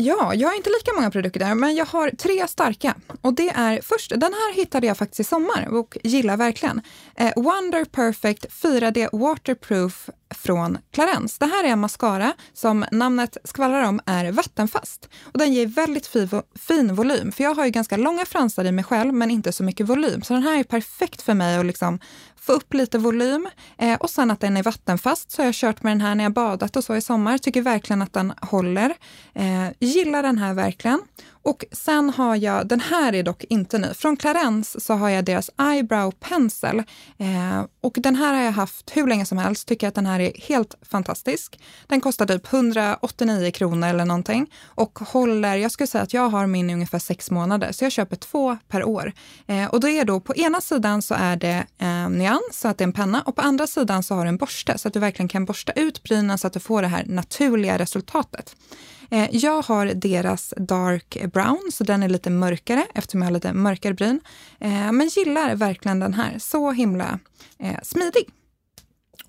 Ja, 0.00 0.34
jag 0.34 0.48
har 0.48 0.56
inte 0.56 0.70
lika 0.70 0.92
många 0.96 1.10
produkter, 1.10 1.54
men 1.54 1.74
jag 1.74 1.86
har 1.86 2.10
tre 2.10 2.48
starka. 2.48 2.94
Och 3.20 3.34
det 3.34 3.48
är 3.48 3.80
först, 3.82 4.10
den 4.10 4.22
här 4.32 4.54
hittade 4.54 4.86
jag 4.86 4.96
faktiskt 4.96 5.20
i 5.20 5.24
sommar 5.24 5.68
och 5.70 5.98
gillar 6.02 6.36
verkligen. 6.36 6.82
Eh, 7.16 7.32
Wonder 7.36 7.84
Perfect 7.84 8.46
4D 8.62 9.08
Waterproof 9.12 10.10
från 10.34 10.78
Clarence. 10.90 11.36
Det 11.38 11.46
här 11.46 11.64
är 11.64 11.68
en 11.68 11.78
mascara 11.78 12.32
som 12.52 12.84
namnet 12.92 13.36
skvallrar 13.44 13.82
om 13.82 14.00
är 14.06 14.32
vattenfast. 14.32 15.08
Och 15.32 15.38
den 15.38 15.52
ger 15.52 15.66
väldigt 15.66 16.06
fin, 16.06 16.28
fin 16.54 16.94
volym, 16.94 17.32
för 17.32 17.44
jag 17.44 17.54
har 17.54 17.64
ju 17.64 17.70
ganska 17.70 17.96
långa 17.96 18.24
fransar 18.24 18.64
i 18.64 18.72
mig 18.72 18.84
själv, 18.84 19.14
men 19.14 19.30
inte 19.30 19.52
så 19.52 19.62
mycket 19.62 19.88
volym. 19.88 20.22
Så 20.22 20.34
den 20.34 20.42
här 20.42 20.58
är 20.58 20.64
perfekt 20.64 21.22
för 21.22 21.34
mig 21.34 21.56
att 21.56 21.66
liksom 21.66 21.98
få 22.40 22.52
upp 22.52 22.74
lite 22.74 22.98
volym. 22.98 23.48
Eh, 23.78 23.94
och 23.94 24.10
sen 24.10 24.30
att 24.30 24.40
den 24.40 24.56
är 24.56 24.62
vattenfast, 24.62 25.30
så 25.30 25.42
har 25.42 25.46
jag 25.46 25.54
kört 25.54 25.82
med 25.82 25.90
den 25.90 26.00
här 26.00 26.14
när 26.14 26.24
jag 26.24 26.32
badat 26.32 26.76
och 26.76 26.84
så 26.84 26.96
i 26.96 27.00
sommar. 27.00 27.38
Tycker 27.38 27.62
verkligen 27.62 28.02
att 28.02 28.12
den 28.12 28.32
håller. 28.40 28.94
Eh, 29.34 29.68
gillar 29.78 30.22
den 30.22 30.38
här 30.38 30.54
verkligen. 30.54 31.00
Och 31.42 31.64
sen 31.72 32.10
har 32.10 32.36
jag, 32.36 32.66
den 32.66 32.80
här 32.80 33.12
är 33.12 33.22
dock 33.22 33.44
inte 33.44 33.78
ny, 33.78 33.94
från 33.94 34.16
Clarence 34.16 34.80
så 34.80 34.94
har 34.94 35.08
jag 35.08 35.24
deras 35.24 35.50
Eyebrow 35.60 36.10
Pencil. 36.20 36.82
Eh, 37.18 37.64
och 37.80 37.94
den 37.96 38.16
här 38.16 38.34
har 38.34 38.42
jag 38.42 38.52
haft 38.52 38.96
hur 38.96 39.06
länge 39.06 39.26
som 39.26 39.38
helst, 39.38 39.68
tycker 39.68 39.88
att 39.88 39.94
den 39.94 40.06
här 40.06 40.20
är 40.20 40.32
helt 40.48 40.74
fantastisk. 40.82 41.60
Den 41.86 42.00
kostar 42.00 42.26
typ 42.26 42.52
189 42.52 43.50
kronor 43.50 43.88
eller 43.88 44.04
någonting 44.04 44.52
och 44.64 44.98
håller, 44.98 45.56
jag 45.56 45.72
skulle 45.72 45.86
säga 45.86 46.02
att 46.02 46.14
jag 46.14 46.28
har 46.28 46.46
min 46.46 46.70
i 46.70 46.74
ungefär 46.74 46.98
sex 46.98 47.30
månader, 47.30 47.72
så 47.72 47.84
jag 47.84 47.92
köper 47.92 48.16
två 48.16 48.58
per 48.68 48.84
år. 48.84 49.12
Eh, 49.46 49.66
och 49.66 49.80
det 49.80 49.90
är 49.90 50.04
då 50.04 50.20
på 50.20 50.36
ena 50.36 50.60
sidan 50.60 51.02
så 51.02 51.14
är 51.14 51.36
det 51.36 51.66
eh, 51.78 52.08
nyans, 52.08 52.40
så 52.52 52.68
att 52.68 52.78
det 52.78 52.84
är 52.84 52.86
en 52.86 52.92
penna 52.92 53.22
och 53.22 53.36
på 53.36 53.42
andra 53.42 53.66
sidan 53.66 54.02
så 54.02 54.14
har 54.14 54.24
du 54.24 54.28
en 54.28 54.36
borste 54.36 54.78
så 54.78 54.88
att 54.88 54.94
du 54.94 55.00
verkligen 55.00 55.28
kan 55.28 55.44
borsta 55.44 55.72
ut 55.72 56.02
brynen 56.02 56.38
så 56.38 56.46
att 56.46 56.52
du 56.52 56.60
får 56.60 56.82
det 56.82 56.88
här 56.88 57.04
naturliga 57.06 57.78
resultatet. 57.78 58.56
Eh, 59.10 59.28
Jag 59.32 59.62
har 59.62 59.86
deras 59.86 60.54
dark 60.56 61.16
brown, 61.32 61.70
så 61.72 61.84
den 61.84 62.02
är 62.02 62.08
lite 62.08 62.30
mörkare 62.30 62.86
eftersom 62.94 63.20
jag 63.22 63.26
har 63.26 63.32
lite 63.34 63.52
mörkare 63.52 63.94
bryn. 63.94 64.20
Eh, 64.60 64.92
Men 64.92 65.08
gillar 65.08 65.54
verkligen 65.54 66.00
den 66.00 66.14
här. 66.14 66.38
Så 66.38 66.70
himla 66.72 67.18
eh, 67.58 67.76
smidig. 67.82 68.28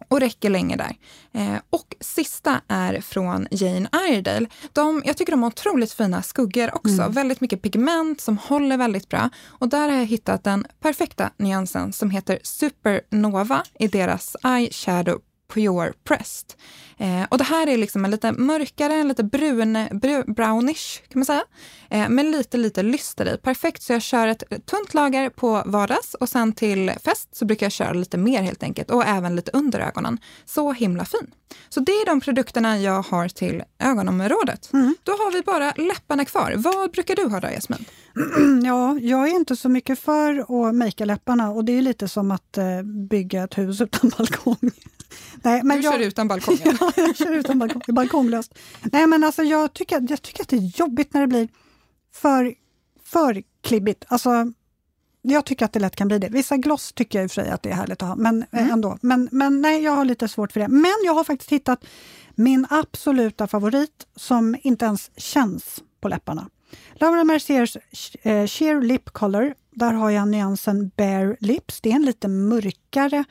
Och 0.08 0.20
räcker 0.20 0.50
länge 0.50 0.76
där. 0.76 0.96
Eh, 1.34 1.60
och 1.70 1.96
sista 2.00 2.62
är 2.68 3.02
från 3.02 3.48
Jane 3.52 3.90
Iredale. 4.10 4.48
De, 4.74 5.02
jag 5.06 5.18
tycker 5.18 5.32
de 5.32 5.44
har 5.44 5.48
otroligt 5.50 5.94
fina 5.94 6.22
skuggor 6.22 6.76
också. 6.76 7.08
Väldigt 7.10 7.42
mycket 7.42 7.62
pigment 7.62 8.22
som 8.22 8.38
håller 8.38 8.78
väldigt 8.78 9.10
bra. 9.10 9.30
Och 9.48 9.70
där 9.70 9.90
har 9.90 9.98
jag 9.98 10.06
hittat 10.06 10.44
den 10.44 10.66
perfekta 10.82 11.30
nyansen 11.38 11.94
som 11.94 12.10
heter 12.12 12.40
Supernova 12.44 13.64
i 13.80 13.88
deras 13.88 14.36
Eyeshadow 14.44 15.20
Pure 15.54 15.94
Pressed. 16.04 16.54
Eh, 17.02 17.26
och 17.30 17.38
det 17.38 17.44
här 17.44 17.68
är 17.68 17.78
liksom 17.78 18.06
en 18.06 18.12
lite 18.12 18.32
mörkare, 18.32 18.94
en 18.94 19.08
lite 19.08 19.24
brun, 19.24 19.74
br 19.92 20.32
brownish 20.32 21.02
kan 21.10 21.20
man 21.20 21.26
säga. 21.26 21.44
Eh, 21.90 22.10
med 22.10 22.26
lite, 22.26 22.58
lite 22.58 22.84
lyster 22.84 23.34
i. 23.34 23.38
Perfekt, 23.38 23.82
så 23.82 23.94
jag 23.94 24.02
kör 24.02 24.28
ett 24.28 24.44
tunt 24.66 24.94
lager 24.94 25.30
på 25.30 25.64
vardags 25.66 26.14
och 26.14 26.30
sen 26.30 26.54
till 26.54 26.92
fest 27.04 27.30
så 27.36 27.46
brukar 27.46 27.66
jag 27.66 27.72
köra 27.72 27.94
lite 27.94 28.18
mer 28.18 28.42
helt 28.42 28.64
enkelt 28.64 28.92
och 28.92 29.06
även 29.06 29.36
lite 29.36 29.52
under 29.54 29.80
ögonen. 29.80 30.18
Så 30.46 30.72
himla 30.74 31.06
fin. 31.06 31.32
Så 31.70 31.80
det 31.80 31.92
är 31.92 32.06
de 32.06 32.22
produkterna 32.22 32.80
jag 32.80 33.02
har 33.02 33.28
till 33.28 33.64
ögonområdet. 33.80 34.74
Mm. 34.74 34.96
Då 35.04 35.12
har 35.12 35.32
vi 35.32 35.42
bara 35.42 35.72
läpparna 35.72 36.26
kvar. 36.26 36.54
Vad 36.58 36.92
brukar 36.92 37.16
du 37.16 37.28
ha 37.28 37.40
då, 37.40 37.48
Jasmin? 37.48 37.86
Ja, 38.66 39.00
jag 39.00 39.30
är 39.30 39.36
inte 39.36 39.56
så 39.56 39.70
mycket 39.70 40.00
för 40.00 40.40
att 40.40 40.76
makea 40.76 41.06
läpparna 41.06 41.52
och 41.52 41.66
det 41.66 41.78
är 41.78 41.82
lite 41.82 42.08
som 42.08 42.32
att 42.32 42.58
eh, 42.58 42.82
bygga 42.84 43.44
ett 43.44 43.58
hus 43.58 43.82
utan 43.82 44.12
balkong. 44.18 44.72
Nej, 45.44 45.62
men 45.64 45.78
du 45.78 45.84
jag, 45.84 45.94
kör 45.94 46.00
utan 46.00 46.28
balkong? 46.28 46.58
ja, 46.64 46.91
jag 46.96 47.16
kör 47.16 47.32
utan 47.32 47.60
balkong, 47.60 47.82
balkonglöst. 47.88 48.54
Nej, 48.82 49.08
men 49.08 49.24
alltså 49.24 49.44
jag 49.44 49.74
tycker, 49.74 50.06
jag 50.10 50.22
tycker 50.22 50.44
att 50.44 50.50
det 50.50 50.56
är 50.56 50.80
jobbigt 50.80 51.14
när 51.14 51.22
det 51.22 51.28
blir 51.28 51.50
för, 52.14 52.54
för 53.04 53.44
klibbigt. 53.62 54.06
Alltså, 54.08 54.54
jag 55.22 55.46
tycker 55.46 55.66
att 55.66 55.74
det 55.74 55.80
lätt 55.80 55.96
kan 55.96 56.08
bli 56.08 56.20
det. 56.20 56.30
Vissa 56.30 56.58
gloss 56.58 56.94
tycker 56.94 57.20
jag 57.20 57.24
i 57.24 57.28
och 57.28 57.32
för 57.32 57.42
sig 57.42 57.52
att 57.52 57.64
det 57.64 57.70
är 57.70 57.76
härligt 57.76 58.04
att 58.04 58.10
ha, 58.10 58.16
men 58.16 58.46
eh, 58.52 58.60
mm. 58.60 58.72
ändå. 58.72 58.98
Men, 59.02 59.30
men 59.32 59.62
nej, 59.62 59.84
jag 59.84 59.92
har 59.92 60.06
lite 60.06 60.28
svårt 60.28 60.52
för 60.52 60.60
det. 60.60 60.68
Men 60.68 60.96
jag 61.06 61.14
har 61.14 61.24
faktiskt 61.24 61.52
hittat 61.52 61.86
min 62.36 62.68
absoluta 62.70 63.48
favorit 63.48 64.08
som 64.16 64.56
inte 64.62 64.86
ens 64.86 65.12
känns 65.18 65.84
på 66.02 66.10
läpparna. 66.10 66.50
Laura 66.94 67.24
Merciers 67.24 67.78
eh, 68.22 68.48
Sheer 68.48 68.82
Lip 68.82 69.10
Color. 69.10 69.54
Där 69.72 69.94
har 69.94 70.10
jag 70.10 70.28
nyansen 70.28 70.92
Bare 70.98 71.36
Lips. 71.40 71.82
Det 71.82 71.92
är 71.92 71.96
en 71.96 72.06
lite 72.06 72.28
mörkare 72.28 73.24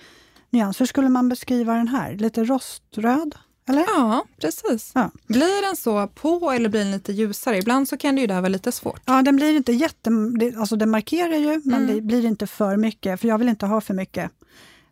nyans. 0.51 0.81
Hur 0.81 0.87
skulle 0.87 1.09
man 1.09 1.29
beskriva 1.29 1.75
den 1.75 1.89
här? 1.89 2.15
Lite 2.15 2.45
roströd? 2.45 3.35
Eller? 3.71 3.83
Ja, 3.83 4.25
precis. 4.41 4.93
Ja. 4.95 5.11
Blir 5.27 5.67
den 5.67 5.77
så 5.77 6.07
på 6.07 6.51
eller 6.51 6.69
blir 6.69 6.81
den 6.81 6.91
lite 6.91 7.13
ljusare? 7.13 7.59
Ibland 7.59 7.89
så 7.89 7.97
kan 7.97 8.15
det 8.15 8.21
ju 8.21 8.27
där 8.27 8.41
vara 8.41 8.49
lite 8.49 8.73
svårt. 8.73 9.03
Ja, 9.05 9.23
den 9.23 9.37
blir 9.37 9.57
inte 9.57 9.73
jätte... 9.73 10.11
Alltså 10.57 10.77
den 10.77 10.91
markerar 10.91 11.37
ju, 11.37 11.61
men 11.65 11.83
mm. 11.83 11.95
det 11.95 12.01
blir 12.01 12.27
inte 12.27 12.47
för 12.47 12.77
mycket, 12.77 13.21
för 13.21 13.29
jag 13.29 13.39
vill 13.39 13.49
inte 13.49 13.67
ha 13.67 13.81
för 13.81 13.95
mycket 13.95 14.31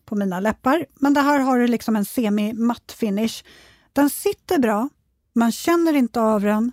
på 0.05 0.17
mina 0.17 0.41
läppar. 0.41 0.87
Men 0.95 1.15
det 1.15 1.21
här 1.21 1.39
har 1.39 1.59
du 1.59 1.67
liksom 1.67 1.97
en 1.97 2.05
semi-matt 2.05 2.93
finish. 2.93 3.45
Den 3.93 4.11
sitter 4.11 4.59
bra, 4.59 4.89
man 5.35 5.53
känner 5.53 5.93
inte 5.93 6.21
av 6.21 6.41
den. 6.41 6.73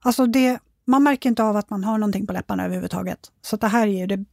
Alltså 0.00 0.26
det, 0.26 0.58
man 0.84 1.02
märker 1.02 1.28
inte 1.28 1.42
av 1.42 1.56
att 1.56 1.70
man 1.70 1.84
har 1.84 1.98
någonting 1.98 2.26
på 2.26 2.32
läpparna 2.32 2.64
överhuvudtaget. 2.64 3.18
Så 3.42 3.56
det 3.56 3.68
här 3.68 3.86
är 3.86 4.00
ju 4.00 4.06
det 4.06 4.24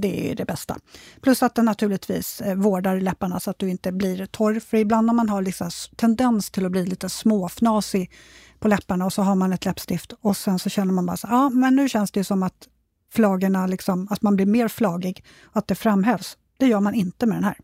det 0.00 0.30
är 0.30 0.34
det 0.34 0.44
bästa. 0.44 0.76
Plus 1.20 1.42
att 1.42 1.54
den 1.54 1.64
naturligtvis 1.64 2.40
eh, 2.40 2.54
vårdar 2.54 3.00
läpparna 3.00 3.40
så 3.40 3.50
att 3.50 3.58
du 3.58 3.70
inte 3.70 3.92
blir 3.92 4.26
torr. 4.26 4.60
För 4.60 4.76
ibland 4.76 5.10
om 5.10 5.16
man 5.16 5.28
har 5.28 5.42
liksom 5.42 5.70
tendens 5.96 6.50
till 6.50 6.66
att 6.66 6.72
bli 6.72 6.86
lite 6.86 7.08
småfnasig 7.08 8.10
på 8.58 8.68
läpparna 8.68 9.04
och 9.04 9.12
så 9.12 9.22
har 9.22 9.34
man 9.34 9.52
ett 9.52 9.64
läppstift 9.64 10.12
och 10.20 10.36
sen 10.36 10.58
så 10.58 10.70
känner 10.70 10.92
man 10.92 11.06
bara 11.06 11.16
så 11.16 11.28
ja 11.30 11.48
men 11.48 11.76
nu 11.76 11.88
känns 11.88 12.10
det 12.10 12.24
som 12.24 12.42
att 12.42 12.68
flagorna, 13.12 13.66
liksom, 13.66 14.08
att 14.10 14.22
man 14.22 14.36
blir 14.36 14.46
mer 14.46 14.68
flagig 14.68 15.24
att 15.52 15.66
det 15.66 15.74
framhävs. 15.74 16.36
Det 16.56 16.66
gör 16.66 16.80
man 16.80 16.94
inte 16.94 17.26
med 17.26 17.36
den 17.36 17.44
här. 17.44 17.56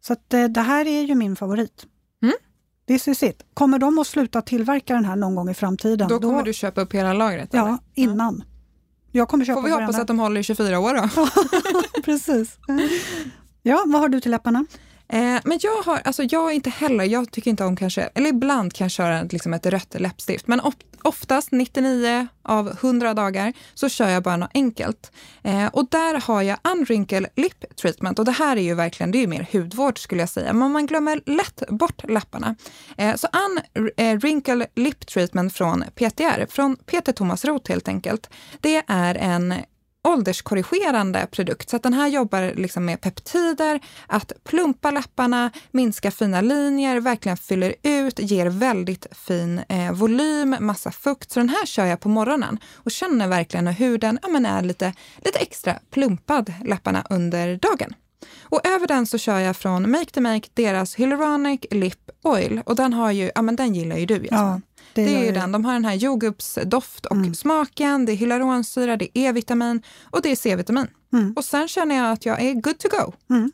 Så 0.00 0.12
att, 0.12 0.34
eh, 0.34 0.44
det 0.44 0.60
här 0.60 0.86
är 0.86 1.02
ju 1.02 1.14
min 1.14 1.36
favorit. 1.36 1.86
Mm. 2.22 2.34
This 2.86 3.08
is 3.08 3.22
it. 3.22 3.42
Kommer 3.54 3.78
de 3.78 3.98
att 3.98 4.06
sluta 4.06 4.42
tillverka 4.42 4.94
den 4.94 5.04
här 5.04 5.16
någon 5.16 5.34
gång 5.34 5.50
i 5.50 5.54
framtiden? 5.54 6.08
Då 6.08 6.20
kommer 6.20 6.38
då, 6.38 6.44
du 6.44 6.52
köpa 6.52 6.80
upp 6.80 6.94
hela 6.94 7.12
lagret? 7.12 7.48
Ja, 7.52 7.66
eller? 7.66 7.78
innan. 7.94 8.44
Jag 9.16 9.28
kommer 9.28 9.44
köpa 9.44 9.60
Får 9.60 9.68
vi 9.68 9.74
hoppas 9.74 9.98
att 9.98 10.06
de 10.06 10.18
håller 10.18 10.40
i 10.40 10.44
24 10.44 10.78
år 10.78 10.94
då. 10.94 11.28
Precis. 12.02 12.58
Ja, 13.62 13.82
vad 13.86 14.00
har 14.00 14.08
du 14.08 14.20
till 14.20 14.30
läpparna? 14.30 14.66
Eh, 15.08 15.40
men 15.44 15.58
jag 15.62 15.82
har, 15.82 16.00
alltså 16.04 16.22
jag 16.22 16.54
inte 16.54 16.70
heller, 16.70 17.04
jag 17.04 17.30
tycker 17.30 17.50
inte 17.50 17.64
om 17.64 17.76
kanske, 17.76 18.02
eller 18.14 18.28
ibland 18.30 18.72
kan 18.72 18.84
jag 18.84 18.90
köra 18.90 19.22
liksom 19.22 19.54
ett 19.54 19.66
rött 19.66 20.00
läppstift, 20.00 20.46
men 20.46 20.60
oftast 21.02 21.52
99 21.52 22.26
av 22.42 22.68
100 22.68 23.14
dagar 23.14 23.52
så 23.74 23.88
kör 23.88 24.08
jag 24.08 24.22
bara 24.22 24.36
något 24.36 24.50
enkelt. 24.54 25.12
Eh, 25.42 25.66
och 25.66 25.88
där 25.90 26.20
har 26.20 26.42
jag 26.42 26.58
Unwrinkle 26.64 27.28
Lip 27.36 27.76
Treatment 27.76 28.18
och 28.18 28.24
det 28.24 28.32
här 28.32 28.56
är 28.56 28.60
ju 28.60 28.74
verkligen, 28.74 29.10
det 29.10 29.22
är 29.22 29.26
mer 29.26 29.48
hudvård 29.52 29.98
skulle 29.98 30.22
jag 30.22 30.28
säga, 30.28 30.52
men 30.52 30.72
man 30.72 30.86
glömmer 30.86 31.20
lätt 31.26 31.62
bort 31.68 32.10
läpparna. 32.10 32.56
Eh, 32.96 33.14
så 33.14 33.28
Unwrinkle 33.98 34.64
eh, 34.64 34.82
Lip 34.82 35.06
Treatment 35.06 35.52
från 35.52 35.84
PTR, 35.94 36.46
från 36.50 36.76
Peter 36.76 37.12
Thomas 37.12 37.44
Roth 37.44 37.70
helt 37.70 37.88
enkelt, 37.88 38.30
det 38.60 38.82
är 38.86 39.14
en 39.14 39.54
ålderskorrigerande 40.04 41.26
produkt. 41.30 41.70
Så 41.70 41.76
att 41.76 41.82
den 41.82 41.92
här 41.92 42.08
jobbar 42.08 42.52
liksom 42.56 42.84
med 42.84 43.00
peptider, 43.00 43.80
att 44.06 44.32
plumpa 44.44 44.90
läpparna, 44.90 45.50
minska 45.70 46.10
fina 46.10 46.40
linjer, 46.40 47.00
verkligen 47.00 47.36
fyller 47.36 47.74
ut, 47.82 48.18
ger 48.18 48.46
väldigt 48.46 49.06
fin 49.12 49.60
eh, 49.68 49.92
volym, 49.92 50.56
massa 50.60 50.90
fukt. 50.90 51.30
Så 51.30 51.40
den 51.40 51.48
här 51.48 51.66
kör 51.66 51.84
jag 51.84 52.00
på 52.00 52.08
morgonen 52.08 52.58
och 52.74 52.90
känner 52.90 53.28
verkligen 53.28 53.66
hur 53.66 53.98
den 53.98 54.18
ja, 54.22 54.28
men 54.28 54.46
är 54.46 54.62
lite, 54.62 54.92
lite 55.24 55.38
extra 55.38 55.78
plumpad 55.90 56.52
läpparna 56.64 57.04
under 57.10 57.56
dagen. 57.56 57.94
Och 58.42 58.66
över 58.66 58.86
den 58.86 59.06
så 59.06 59.18
kör 59.18 59.38
jag 59.38 59.56
från 59.56 59.90
Make 59.90 60.10
to 60.10 60.20
Make 60.20 60.48
deras 60.54 60.94
Hyaluronic 60.94 61.60
Lip 61.70 62.10
Oil 62.22 62.62
och 62.66 62.76
den 62.76 62.92
har 62.92 63.10
ju, 63.10 63.30
ja 63.34 63.42
men 63.42 63.56
den 63.56 63.74
gillar 63.74 63.96
ju 63.96 64.06
du 64.06 64.14
Jasmin. 64.14 64.30
Ja. 64.30 64.60
Det, 64.94 65.04
det 65.04 65.14
är 65.14 65.24
ju 65.24 65.32
den. 65.32 65.52
De 65.52 65.64
har 65.64 65.72
den 65.72 65.84
här 65.84 65.94
jordgubbsdoft 65.94 67.06
och 67.06 67.16
mm. 67.16 67.34
smaken, 67.34 68.04
det 68.04 68.12
är 68.12 68.16
hyaluronsyra, 68.16 68.96
det 68.96 69.18
är 69.18 69.28
E-vitamin 69.28 69.82
och 70.10 70.22
det 70.22 70.30
är 70.30 70.36
C-vitamin. 70.36 70.86
Mm. 71.12 71.32
Och 71.36 71.44
sen 71.44 71.68
känner 71.68 71.94
jag 71.96 72.12
att 72.12 72.26
jag 72.26 72.42
är 72.42 72.54
good 72.54 72.78
to 72.78 72.88
go. 72.88 73.12
Mm. 73.34 73.52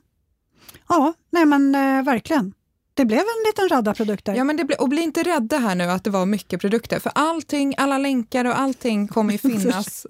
Ja, 0.88 1.14
nej 1.30 1.46
men 1.46 1.74
eh, 1.74 2.04
verkligen. 2.04 2.52
Det 3.00 3.06
blev 3.06 3.18
en 3.18 3.44
liten 3.46 3.68
radda 3.68 3.94
produkter. 3.94 4.34
Ja, 4.34 4.44
men 4.44 4.56
det 4.56 4.64
ble, 4.64 4.76
och 4.76 4.88
bli 4.88 5.02
inte 5.02 5.22
rädda 5.22 5.58
här 5.58 5.74
nu 5.74 5.84
att 5.84 6.04
det 6.04 6.10
var 6.10 6.26
mycket 6.26 6.60
produkter, 6.60 6.98
för 6.98 7.12
allting, 7.14 7.74
alla 7.78 7.98
länkar 7.98 8.44
och 8.44 8.58
allting 8.60 9.08
kommer 9.08 9.32
ju 9.32 9.38
finnas. 9.58 10.06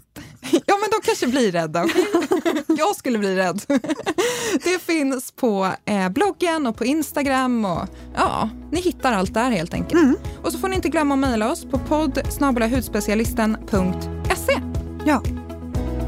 ja, 0.51 0.77
men 0.81 0.91
de 0.91 1.01
kanske 1.03 1.27
blir 1.27 1.53
rädda. 1.53 1.89
Jag 2.79 2.97
skulle 2.97 3.19
bli 3.19 3.37
rädd. 3.37 3.63
det 4.65 4.83
finns 4.83 5.33
på 5.33 5.69
eh, 5.85 6.09
bloggen 6.09 6.67
och 6.67 6.77
på 6.77 6.85
Instagram 6.85 7.65
och 7.65 7.89
ja, 8.15 8.51
ni 8.73 8.81
hittar 8.81 9.13
allt 9.13 9.35
där 9.35 9.51
helt 9.51 9.75
enkelt. 9.75 10.03
Mm. 10.03 10.17
Och 10.43 10.53
så 10.53 10.59
får 10.59 10.69
ni 10.69 10.77
inte 10.77 10.89
glömma 10.89 11.15
att 11.15 11.21
mejla 11.21 11.53
oss 11.53 11.65
på 11.65 11.79
podd 11.79 12.23
hudspecialisten.se. 12.71 14.61
Ja, 15.07 15.23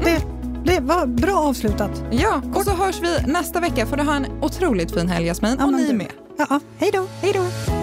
det, 0.03 0.21
det 0.65 0.79
var 0.79 1.05
bra 1.05 1.35
avslutat. 1.35 2.03
Ja, 2.11 2.41
och 2.55 2.63
så 2.63 2.71
hörs 2.71 3.01
vi 3.01 3.31
nästa 3.31 3.59
vecka 3.59 3.85
för 3.85 3.97
du 3.97 4.03
har 4.03 4.15
en 4.15 4.25
otroligt 4.41 4.91
fin 4.91 5.07
helg 5.07 5.25
Jasmin, 5.25 5.55
ja, 5.59 5.65
och 5.65 5.73
ni 5.73 5.93
med. 5.93 6.22
Ja, 6.37 6.59
hej 6.77 6.91
då. 6.91 7.07
Hej 7.21 7.33
då. 7.33 7.82